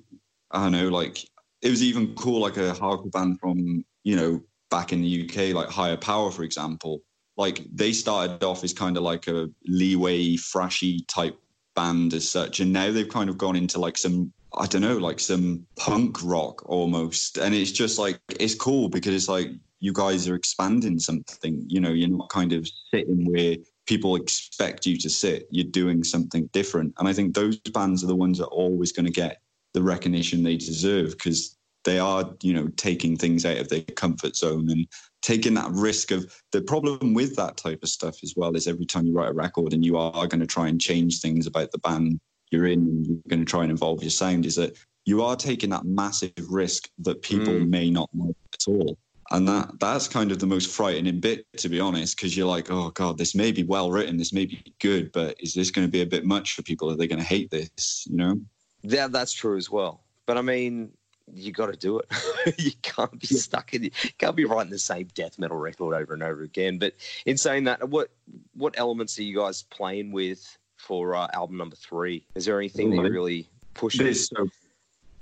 I 0.51 0.63
don't 0.63 0.73
know, 0.73 0.89
like 0.89 1.25
it 1.63 1.71
was 1.71 1.83
even 1.83 2.15
cool, 2.15 2.41
like 2.41 2.57
a 2.57 2.73
hardcore 2.73 3.13
band 3.13 3.41
from 3.41 3.85
you 4.05 4.17
know 4.17 4.43
back 4.71 4.93
in 4.93 5.01
the 5.01 5.25
UK, 5.25 5.55
like 5.55 5.69
Higher 5.69 5.97
Power, 5.97 6.31
for 6.31 6.43
example. 6.43 7.01
Like 7.37 7.67
they 7.73 7.93
started 7.93 8.43
off 8.45 8.65
as 8.65 8.73
kind 8.73 8.97
of 8.97 9.03
like 9.03 9.29
a 9.29 9.51
leeway, 9.67 10.37
thrashy 10.37 11.07
type 11.07 11.39
band 11.75 12.15
as 12.15 12.29
such, 12.29 12.61
and 12.61 12.73
now 12.73 12.91
they've 12.91 13.09
kind 13.09 13.29
of 13.29 13.37
gone 13.37 13.57
into 13.57 13.79
like 13.79 13.99
some 13.99 14.33
I 14.59 14.67
don't 14.67 14.83
know, 14.83 14.97
like 14.97 15.21
some 15.21 15.67
punk 15.77 16.19
rock 16.23 16.67
almost. 16.69 17.37
And 17.37 17.55
it's 17.55 17.73
just 17.73 17.99
like, 17.99 18.19
it's 18.41 18.55
cool 18.55 18.89
because 18.89 19.15
it's 19.15 19.29
like 19.29 19.51
you 19.81 19.93
guys 19.93 20.29
are 20.29 20.35
expanding 20.35 20.99
something. 20.99 21.63
You 21.67 21.81
know, 21.81 21.93
you're 21.93 22.09
not 22.09 22.31
kind 22.31 22.53
of 22.53 22.67
sitting 22.93 23.31
where 23.31 23.57
people 23.87 24.17
expect 24.17 24.87
you 24.87 24.97
to 24.99 25.11
sit. 25.11 25.47
You're 25.51 25.71
doing 25.71 26.03
something 26.03 26.49
different. 26.53 26.95
And 26.99 27.07
I 27.07 27.13
think 27.13 27.35
those 27.35 27.59
bands 27.59 28.03
are 28.03 28.09
the 28.09 28.17
ones 28.17 28.39
that 28.39 28.47
are 28.47 28.49
always 28.49 28.93
going 28.93 29.07
to 29.07 29.13
get 29.13 29.41
the 29.75 29.83
recognition 29.83 30.43
they 30.43 30.57
deserve 30.57 31.11
because 31.11 31.57
they 31.85 31.99
are, 31.99 32.35
you 32.43 32.55
know, 32.55 32.69
taking 32.77 33.17
things 33.17 33.45
out 33.45 33.59
of 33.59 33.69
their 33.69 33.83
comfort 33.83 34.37
zone 34.37 34.71
and 34.71 34.89
taking 35.27 35.55
that 35.55 35.69
risk 35.73 36.13
of 36.13 36.41
the 36.53 36.63
problem 36.63 37.13
with 37.13 37.35
that 37.35 37.57
type 37.57 37.83
of 37.83 37.89
stuff 37.89 38.23
as 38.23 38.35
well 38.37 38.55
is 38.55 38.69
every 38.69 38.87
time 38.87 39.05
you 39.07 39.13
write 39.13 39.31
a 39.31 39.35
record 39.35 39.73
and 39.73 39.85
you 39.85 39.97
are 39.97 40.29
going 40.29 40.41
to 40.41 40.47
try 40.47 40.69
and 40.69 40.81
change 40.81 41.21
things 41.21 41.49
about 41.49 41.73
the 41.73 41.79
band 41.79 42.21
you're 42.53 42.69
in 42.69 42.79
and 42.79 43.07
you're 43.07 43.19
going 43.29 43.45
to 43.45 43.51
try 43.51 43.65
and 43.65 43.73
evolve 43.73 44.01
your 44.05 44.11
sound 44.11 44.47
is 44.47 44.55
that 44.55 44.79
you 45.05 45.25
are 45.25 45.35
taking 45.35 45.69
that 45.71 45.85
massive 45.85 46.33
risk 46.49 46.89
that 47.01 47.23
people 47.23 47.53
mm. 47.53 47.69
may 47.69 47.91
not 47.91 48.09
know 48.15 48.33
at 48.55 48.69
all. 48.69 48.97
And 49.33 49.49
that 49.49 49.81
that's 49.81 50.07
kind 50.07 50.31
of 50.31 50.39
the 50.39 50.47
most 50.47 50.71
frightening 50.71 51.19
bit 51.19 51.45
to 51.57 51.69
be 51.69 51.81
honest 51.81 52.17
because 52.17 52.37
you're 52.37 52.47
like 52.47 52.71
oh 52.71 52.91
god 52.91 53.19
this 53.19 53.35
may 53.35 53.51
be 53.51 53.65
well 53.65 53.91
written 53.91 54.17
this 54.17 54.33
may 54.33 54.47
be 54.47 54.63
good 54.81 55.11
but 55.11 55.35
is 55.41 55.53
this 55.53 55.73
going 55.73 55.85
to 55.85 55.91
be 55.91 56.03
a 56.03 56.07
bit 56.07 56.25
much 56.25 56.53
for 56.53 56.63
people? 56.63 56.89
Are 56.89 56.97
they 56.97 57.09
going 57.09 57.19
to 57.19 57.25
hate 57.25 57.51
this? 57.51 58.07
You 58.09 58.17
know? 58.17 58.41
Yeah 58.83 59.09
that's 59.09 59.33
true 59.33 59.57
as 59.57 59.69
well. 59.69 60.05
But 60.27 60.39
i 60.39 60.43
mean 60.43 60.93
you 61.33 61.53
got 61.53 61.67
to 61.67 61.77
do 61.77 61.99
it. 61.99 62.07
You 62.59 62.71
can't 62.83 63.19
be 63.19 63.27
stuck 63.27 63.75
in 63.75 63.83
you 63.85 63.91
can't 64.19 64.37
be 64.37 64.45
writing 64.45 64.71
the 64.71 64.79
same 64.79 65.09
death 65.15 65.37
metal 65.37 65.57
record 65.57 65.95
over 65.95 66.15
and 66.15 66.23
over 66.23 66.43
again. 66.43 66.79
But 66.79 66.95
in 67.25 67.37
saying 67.37 67.65
that 67.65 67.89
what 67.89 68.11
what 68.55 68.79
elements 68.79 69.19
are 69.19 69.25
you 69.25 69.37
guys 69.37 69.63
playing 69.63 70.13
with 70.13 70.57
for 70.77 71.17
uh, 71.17 71.27
album 71.33 71.57
number 71.57 71.75
three? 71.75 72.25
Is 72.37 72.45
there 72.45 72.59
anything 72.59 72.91
that 72.91 73.11
really 73.11 73.49
pushes 73.75 74.29
so 74.29 74.49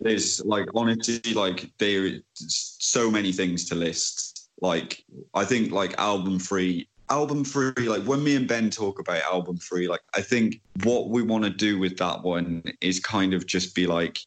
there's 0.00 0.44
like 0.44 0.68
honestly 0.74 1.32
like 1.34 1.70
there 1.78 2.10
so 2.34 3.10
many 3.10 3.32
things 3.32 3.68
to 3.68 3.74
list. 3.74 4.50
Like 4.60 5.04
i 5.34 5.44
think 5.44 5.72
like 5.72 5.98
album 5.98 6.38
three 6.38 6.88
album 7.10 7.44
three 7.44 7.88
like 7.88 8.02
when 8.04 8.22
me 8.22 8.36
and 8.36 8.48
ben 8.48 8.70
talk 8.70 8.98
about 9.00 9.20
album 9.22 9.56
three 9.56 9.88
like 9.88 10.00
i 10.14 10.22
think 10.22 10.60
what 10.84 11.10
we 11.10 11.22
want 11.22 11.44
to 11.44 11.50
do 11.50 11.78
with 11.78 11.98
that 11.98 12.22
one 12.22 12.62
is 12.80 12.98
kind 13.00 13.34
of 13.34 13.46
just 13.46 13.74
be 13.74 13.86
like 13.86 14.20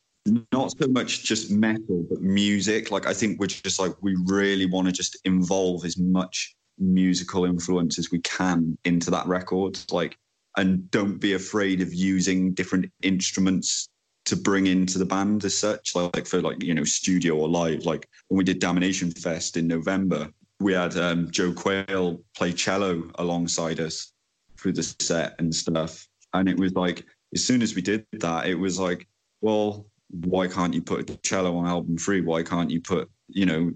not 0.51 0.71
so 0.77 0.87
much 0.87 1.23
just 1.23 1.51
metal 1.51 2.05
but 2.09 2.21
music. 2.21 2.91
Like 2.91 3.07
i 3.07 3.13
think 3.13 3.39
we're 3.39 3.47
just 3.47 3.79
like 3.79 3.93
we 4.01 4.15
really 4.25 4.65
want 4.65 4.87
to 4.87 4.91
just 4.91 5.17
involve 5.25 5.85
as 5.85 5.97
much 5.97 6.55
musical 6.79 7.45
influence 7.45 7.97
as 7.97 8.11
we 8.11 8.19
can 8.19 8.77
into 8.85 9.09
that 9.09 9.25
record 9.25 9.79
like 9.91 10.15
and 10.57 10.89
don't 10.91 11.19
be 11.19 11.33
afraid 11.33 11.81
of 11.81 11.93
using 11.93 12.53
different 12.53 12.91
instruments 13.03 13.89
to 14.27 14.35
bring 14.35 14.67
into 14.67 14.99
the 14.99 15.05
band 15.05 15.45
as 15.45 15.57
such, 15.57 15.95
like 15.95 16.27
for 16.27 16.41
like 16.41 16.61
you 16.61 16.73
know 16.73 16.83
studio 16.83 17.35
or 17.35 17.47
live. 17.47 17.85
Like 17.85 18.09
when 18.27 18.37
we 18.37 18.43
did 18.43 18.59
Damnation 18.59 19.09
Fest 19.11 19.55
in 19.55 19.67
November, 19.67 20.29
we 20.59 20.73
had 20.73 20.97
um, 20.97 21.31
Joe 21.31 21.53
Quayle 21.53 22.19
play 22.35 22.51
cello 22.51 23.09
alongside 23.15 23.79
us 23.79 24.11
through 24.59 24.73
the 24.73 24.83
set 24.83 25.35
and 25.39 25.53
stuff, 25.55 26.05
and 26.33 26.49
it 26.49 26.57
was 26.57 26.73
like 26.73 27.05
as 27.33 27.43
soon 27.43 27.61
as 27.61 27.73
we 27.73 27.81
did 27.81 28.05
that, 28.13 28.47
it 28.47 28.55
was 28.55 28.79
like, 28.79 29.07
well, 29.39 29.85
why 30.09 30.47
can't 30.47 30.73
you 30.73 30.81
put 30.81 31.09
a 31.09 31.15
cello 31.17 31.57
on 31.57 31.67
album 31.67 31.97
three? 31.97 32.21
Why 32.21 32.43
can't 32.43 32.71
you 32.71 32.81
put 32.81 33.09
you 33.27 33.45
know 33.45 33.73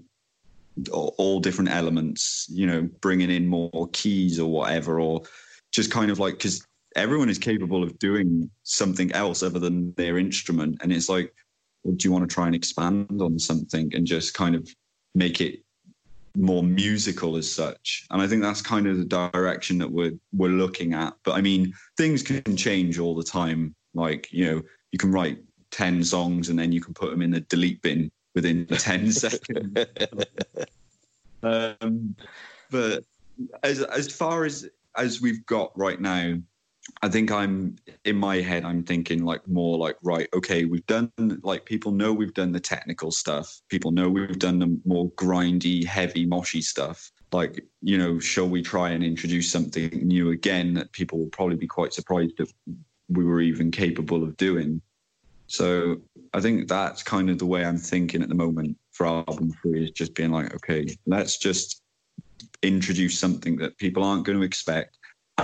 all 0.90 1.40
different 1.40 1.70
elements, 1.70 2.46
you 2.50 2.66
know, 2.66 2.88
bringing 3.00 3.30
in 3.30 3.46
more 3.46 3.88
keys 3.92 4.38
or 4.38 4.50
whatever, 4.50 5.00
or 5.00 5.22
just 5.70 5.90
kind 5.90 6.10
of 6.10 6.18
like 6.18 6.34
because 6.34 6.66
everyone 6.96 7.28
is 7.28 7.38
capable 7.38 7.82
of 7.82 7.98
doing 7.98 8.50
something 8.62 9.12
else 9.12 9.42
other 9.42 9.58
than 9.58 9.92
their 9.94 10.18
instrument. 10.18 10.78
And 10.82 10.92
it's 10.92 11.08
like, 11.08 11.34
well, 11.84 11.94
do 11.94 12.08
you 12.08 12.12
want 12.12 12.28
to 12.28 12.32
try 12.32 12.46
and 12.46 12.54
expand 12.54 13.20
on 13.20 13.38
something 13.38 13.94
and 13.94 14.06
just 14.06 14.34
kind 14.34 14.54
of 14.54 14.68
make 15.14 15.40
it 15.40 15.62
more 16.36 16.62
musical 16.62 17.36
as 17.36 17.52
such? 17.52 18.06
And 18.10 18.22
I 18.22 18.26
think 18.26 18.42
that's 18.42 18.62
kind 18.62 18.86
of 18.86 18.96
the 18.96 19.04
direction 19.04 19.78
that 19.78 19.90
we're 19.90 20.12
we're 20.32 20.48
looking 20.48 20.94
at. 20.94 21.14
But 21.24 21.32
I 21.32 21.42
mean, 21.42 21.72
things 21.96 22.22
can 22.22 22.56
change 22.56 22.98
all 22.98 23.14
the 23.14 23.22
time. 23.22 23.74
Like, 23.94 24.32
you 24.32 24.46
know, 24.46 24.62
you 24.90 24.98
can 24.98 25.12
write 25.12 25.38
ten 25.72 26.04
songs 26.04 26.48
and 26.48 26.58
then 26.58 26.70
you 26.70 26.80
can 26.80 26.94
put 26.94 27.10
them 27.10 27.22
in 27.22 27.32
the 27.32 27.40
delete 27.40 27.82
bin 27.82 28.12
within 28.34 28.66
ten 28.78 29.10
seconds. 29.10 29.76
um, 31.42 32.14
but 32.70 33.04
as 33.64 33.82
as 33.82 34.12
far 34.12 34.44
as 34.44 34.68
as 34.96 35.20
we've 35.20 35.44
got 35.46 35.76
right 35.76 36.00
now, 36.00 36.36
I 37.00 37.08
think 37.08 37.30
I'm 37.30 37.76
in 38.04 38.16
my 38.16 38.36
head. 38.36 38.64
I'm 38.64 38.82
thinking 38.82 39.24
like 39.24 39.46
more 39.48 39.78
like 39.78 39.96
right. 40.02 40.28
Okay, 40.34 40.64
we've 40.64 40.86
done 40.86 41.10
like 41.42 41.64
people 41.64 41.92
know 41.92 42.12
we've 42.12 42.34
done 42.34 42.52
the 42.52 42.60
technical 42.60 43.10
stuff. 43.10 43.60
People 43.68 43.90
know 43.90 44.08
we've 44.08 44.38
done 44.38 44.58
the 44.58 44.78
more 44.84 45.10
grindy, 45.12 45.84
heavy, 45.84 46.26
moshy 46.26 46.62
stuff. 46.62 47.10
Like 47.32 47.64
you 47.80 47.98
know, 47.98 48.18
shall 48.18 48.48
we 48.48 48.62
try 48.62 48.90
and 48.90 49.02
introduce 49.02 49.50
something 49.50 49.90
new 50.06 50.30
again 50.30 50.74
that 50.74 50.92
people 50.92 51.18
will 51.18 51.30
probably 51.30 51.56
be 51.56 51.66
quite 51.66 51.94
surprised 51.94 52.36
that 52.38 52.52
we 53.08 53.24
were 53.24 53.40
even 53.40 53.70
capable 53.70 54.22
of 54.22 54.36
doing. 54.36 54.80
So 55.52 56.00
I 56.32 56.40
think 56.40 56.66
that's 56.66 57.02
kind 57.02 57.28
of 57.28 57.38
the 57.38 57.44
way 57.44 57.62
I'm 57.62 57.76
thinking 57.76 58.22
at 58.22 58.30
the 58.30 58.34
moment 58.34 58.78
for 58.92 59.06
album 59.06 59.52
three 59.60 59.84
is 59.84 59.90
just 59.90 60.14
being 60.14 60.30
like, 60.30 60.54
okay, 60.54 60.86
let's 61.04 61.36
just 61.36 61.82
introduce 62.62 63.18
something 63.18 63.56
that 63.56 63.76
people 63.76 64.02
aren't 64.02 64.24
going 64.24 64.38
to 64.38 64.44
expect 64.46 64.96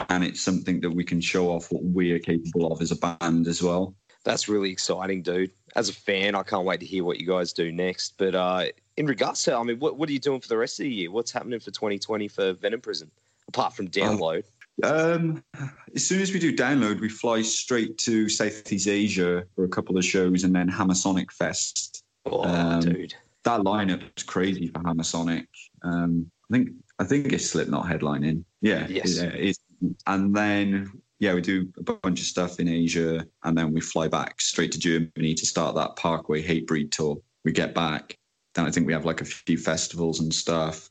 and 0.09 0.25
it's 0.25 0.41
something 0.41 0.81
that 0.81 0.91
we 0.91 1.05
can 1.05 1.21
show 1.21 1.51
off 1.51 1.71
what 1.71 1.85
we're 1.85 2.19
capable 2.19 2.73
of 2.73 2.81
as 2.81 2.91
a 2.91 2.97
band 2.97 3.47
as 3.49 3.63
well. 3.63 3.95
That's 4.25 4.49
really 4.49 4.71
exciting, 4.71 5.21
dude. 5.21 5.51
As 5.77 5.91
a 5.91 5.95
fan, 5.95 6.35
I 6.35 6.43
can't 6.43 6.65
wait 6.65 6.81
to 6.81 6.87
hear 6.87 7.05
what 7.05 7.21
you 7.21 7.27
guys 7.27 7.53
do 7.53 7.71
next. 7.71 8.15
But 8.17 8.35
uh, 8.35 8.65
in 8.97 9.05
regards 9.05 9.43
to, 9.43 9.57
I 9.59 9.63
mean, 9.63 9.79
what, 9.79 9.99
what 9.99 10.09
are 10.09 10.13
you 10.13 10.19
doing 10.19 10.41
for 10.41 10.49
the 10.49 10.57
rest 10.57 10.81
of 10.81 10.85
the 10.85 10.91
year? 10.91 11.11
What's 11.11 11.33
happening 11.33 11.61
for 11.61 11.71
2020 11.71 12.29
for 12.29 12.55
Venom 12.55 12.81
Prison, 12.81 13.11
apart 13.47 13.75
from 13.75 13.89
download? 13.89 14.39
Um, 14.39 14.43
as 14.83 16.07
soon 16.07 16.21
as 16.21 16.33
we 16.33 16.39
do 16.39 16.55
download, 16.55 17.01
we 17.01 17.09
fly 17.09 17.43
straight 17.43 17.99
to 17.99 18.29
Southeast 18.29 18.89
Asia 18.89 19.45
for 19.55 19.65
a 19.65 19.69
couple 19.69 19.97
of 19.97 20.05
shows 20.05 20.45
and 20.45 20.55
then 20.55 20.69
Hammersonic 20.69 21.31
Fest. 21.33 22.05
Oh, 22.27 22.45
um, 22.45 22.81
dude. 22.81 23.15
That 23.45 23.61
lineup 23.61 24.03
is 24.17 24.23
crazy 24.25 24.69
for 24.69 24.81
Hammersonic. 24.81 25.47
Um, 25.83 26.31
I 26.51 26.55
think 26.55 26.71
I 26.99 27.05
think 27.05 27.33
it's 27.33 27.51
Slipknot 27.51 27.87
headlining. 27.87 28.45
Yeah, 28.61 28.87
yes. 28.89 29.17
Yeah, 29.17 29.31
it's 29.35 29.59
and 30.07 30.35
then 30.35 30.91
yeah, 31.21 31.35
we 31.35 31.41
do 31.41 31.73
a 31.79 31.83
bunch 31.83 32.21
of 32.21 32.27
stuff 32.27 32.61
in 32.61 32.69
Asia, 32.69 33.27
and 33.45 33.57
then 33.57 33.73
we 33.73 33.81
fly 33.81 34.09
back 34.09 34.41
straight 34.41 34.73
to 34.73 34.79
Germany 34.79 35.35
to 35.35 35.47
start 35.47 35.75
that 35.77 35.97
Parkway 35.97 36.43
Hatebreed 36.43 36.93
tour. 36.93 37.19
We 37.45 37.53
get 37.53 37.75
back, 37.75 38.17
then 38.55 38.67
I 38.67 38.71
think 38.71 38.87
we 38.87 38.93
have 38.93 39.05
like 39.05 39.21
a 39.21 39.25
few 39.25 39.59
festivals 39.59 40.21
and 40.21 40.33
stuff. 40.33 40.91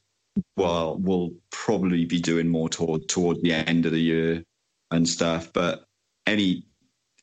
Well, 0.56 0.97
we'll 0.97 1.32
probably 1.52 2.06
be 2.06 2.19
doing 2.19 2.47
more 2.47 2.69
toward 2.69 3.08
toward 3.08 3.41
the 3.41 3.54
end 3.54 3.86
of 3.86 3.91
the 3.91 4.02
year 4.02 4.43
and 4.91 5.08
stuff. 5.08 5.52
But 5.54 5.86
any 6.26 6.65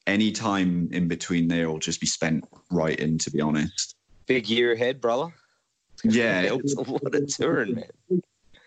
any 0.07 0.33
time 0.33 0.89
in 0.93 1.09
between 1.09 1.49
there 1.49 1.69
will 1.69 1.79
just 1.79 2.01
be 2.01 2.07
spent 2.07 2.45
writing. 2.71 3.19
To 3.19 3.31
be 3.31 3.41
honest, 3.41 3.97
big 4.27 4.49
year 4.49 4.73
ahead, 4.73 5.01
brother. 5.01 5.33
Yeah, 6.03 6.43
it's 6.55 6.75
a 6.75 6.83
lot 6.83 7.15
of 7.15 7.27
touring, 7.29 7.75
man 7.77 8.23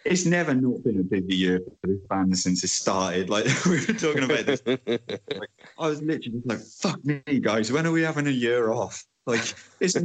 it's 0.08 0.26
never 0.26 0.54
not 0.54 0.84
been 0.84 1.00
a 1.00 1.04
busy 1.04 1.36
year 1.36 1.60
for 1.60 1.88
this 1.88 2.00
band 2.10 2.38
since 2.38 2.64
it 2.64 2.70
started. 2.70 3.30
Like 3.30 3.46
we 3.66 3.86
were 3.86 3.94
talking 3.94 4.24
about 4.24 4.46
this. 4.46 4.62
Like, 4.66 4.92
I 5.80 5.88
was 5.88 6.02
literally 6.02 6.42
like, 6.46 6.60
"Fuck 6.60 7.04
me, 7.06 7.22
guys! 7.42 7.72
When 7.72 7.86
are 7.86 7.92
we 7.92 8.02
having 8.02 8.28
a 8.28 8.32
year 8.32 8.72
off?" 8.72 9.04
Like 9.26 9.42
it's 9.80 9.98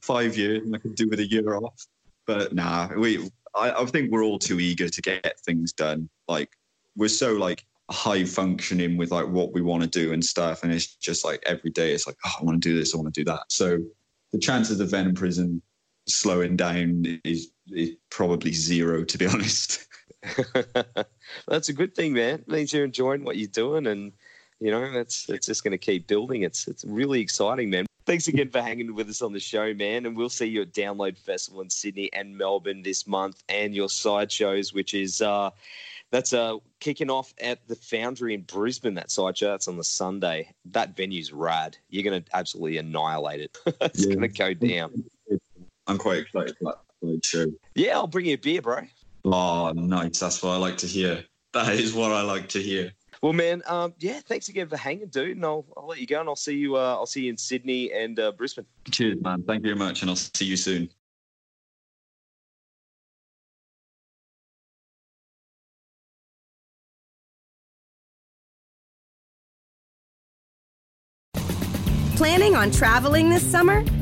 five 0.00 0.36
years, 0.36 0.62
and 0.62 0.74
I 0.74 0.78
could 0.78 0.94
do 0.94 1.08
with 1.08 1.20
a 1.20 1.26
year 1.26 1.56
off. 1.56 1.86
But 2.30 2.54
nah, 2.54 2.88
we. 2.96 3.28
I, 3.56 3.72
I 3.72 3.84
think 3.86 4.12
we're 4.12 4.22
all 4.22 4.38
too 4.38 4.60
eager 4.60 4.88
to 4.88 5.02
get 5.02 5.40
things 5.40 5.72
done. 5.72 6.08
Like 6.28 6.56
we're 6.94 7.08
so 7.08 7.32
like 7.32 7.66
high 7.90 8.22
functioning 8.22 8.96
with 8.96 9.10
like 9.10 9.26
what 9.26 9.52
we 9.52 9.62
want 9.62 9.82
to 9.82 9.88
do 9.88 10.12
and 10.12 10.24
stuff, 10.24 10.62
and 10.62 10.72
it's 10.72 10.94
just 10.94 11.24
like 11.24 11.42
every 11.44 11.70
day 11.70 11.92
it's 11.92 12.06
like, 12.06 12.14
oh, 12.24 12.34
I 12.40 12.44
want 12.44 12.62
to 12.62 12.68
do 12.68 12.78
this, 12.78 12.94
I 12.94 12.98
want 12.98 13.12
to 13.12 13.20
do 13.20 13.24
that. 13.24 13.40
So 13.48 13.80
the 14.30 14.38
chances 14.38 14.78
of 14.78 14.92
Venom 14.92 15.14
Prison 15.14 15.60
slowing 16.06 16.56
down 16.56 17.20
is, 17.24 17.50
is 17.72 17.96
probably 18.10 18.52
zero, 18.52 19.02
to 19.02 19.18
be 19.18 19.26
honest. 19.34 19.88
That's 21.48 21.68
a 21.68 21.72
good 21.72 21.96
thing, 21.96 22.12
man. 22.12 22.34
It 22.34 22.48
means 22.48 22.72
you're 22.72 22.84
enjoying 22.84 23.24
what 23.24 23.38
you're 23.38 23.48
doing, 23.48 23.88
and 23.88 24.12
you 24.60 24.70
know 24.70 24.92
that's 24.92 25.28
it's 25.28 25.46
just 25.46 25.64
going 25.64 25.72
to 25.72 25.78
keep 25.78 26.06
building. 26.06 26.42
It's 26.44 26.68
it's 26.68 26.84
really 26.84 27.20
exciting, 27.20 27.70
man. 27.70 27.86
Thanks 28.10 28.26
again 28.26 28.50
for 28.50 28.60
hanging 28.60 28.92
with 28.92 29.08
us 29.08 29.22
on 29.22 29.32
the 29.32 29.38
show, 29.38 29.72
man. 29.72 30.04
And 30.04 30.16
we'll 30.16 30.30
see 30.30 30.46
you 30.46 30.62
at 30.62 30.72
Download 30.72 31.16
Festival 31.16 31.60
in 31.60 31.70
Sydney 31.70 32.12
and 32.12 32.36
Melbourne 32.36 32.82
this 32.82 33.06
month, 33.06 33.44
and 33.48 33.72
your 33.72 33.88
side 33.88 34.32
shows, 34.32 34.74
which 34.74 34.94
is 34.94 35.22
uh, 35.22 35.50
that's 36.10 36.32
uh 36.32 36.56
kicking 36.80 37.08
off 37.08 37.32
at 37.40 37.68
the 37.68 37.76
Foundry 37.76 38.34
in 38.34 38.42
Brisbane. 38.42 38.94
That 38.94 39.12
side 39.12 39.38
show 39.38 39.52
that's 39.52 39.68
on 39.68 39.76
the 39.76 39.84
Sunday. 39.84 40.52
That 40.64 40.96
venue's 40.96 41.32
rad. 41.32 41.76
You're 41.88 42.02
going 42.02 42.20
to 42.20 42.36
absolutely 42.36 42.78
annihilate 42.78 43.42
it. 43.42 43.58
it's 43.80 44.04
yeah. 44.04 44.14
going 44.16 44.28
to 44.28 44.36
go 44.36 44.54
down. 44.54 45.04
I'm 45.86 45.96
quite 45.96 46.18
excited 46.18 46.56
for 46.58 46.74
that 47.02 47.24
show. 47.24 47.46
Yeah, 47.76 47.94
I'll 47.94 48.08
bring 48.08 48.26
you 48.26 48.34
a 48.34 48.38
beer, 48.38 48.60
bro. 48.60 48.80
Oh, 49.24 49.70
nice. 49.76 50.18
That's 50.18 50.42
what 50.42 50.50
I 50.50 50.56
like 50.56 50.78
to 50.78 50.88
hear. 50.88 51.22
That 51.52 51.74
is 51.74 51.94
what 51.94 52.10
I 52.10 52.22
like 52.22 52.48
to 52.48 52.58
hear. 52.60 52.92
Well, 53.22 53.34
man, 53.34 53.62
um, 53.66 53.92
yeah, 53.98 54.20
thanks 54.24 54.48
again 54.48 54.68
for 54.68 54.78
hanging, 54.78 55.08
dude. 55.08 55.36
And 55.36 55.44
I'll, 55.44 55.66
I'll 55.76 55.86
let 55.86 55.98
you 55.98 56.06
go, 56.06 56.20
and 56.20 56.28
I'll 56.28 56.36
see 56.36 56.56
you. 56.56 56.76
Uh, 56.76 56.94
I'll 56.94 57.06
see 57.06 57.24
you 57.24 57.30
in 57.30 57.36
Sydney 57.36 57.92
and 57.92 58.18
uh, 58.18 58.32
Brisbane. 58.32 58.64
Cheers, 58.90 59.18
man. 59.20 59.42
Thank 59.42 59.62
you 59.62 59.74
very 59.74 59.78
much, 59.78 60.00
and 60.00 60.10
I'll 60.10 60.16
see 60.16 60.46
you 60.46 60.56
soon. 60.56 60.88
Planning 72.16 72.54
on 72.54 72.70
traveling 72.70 73.28
this 73.28 73.42
summer? 73.50 73.84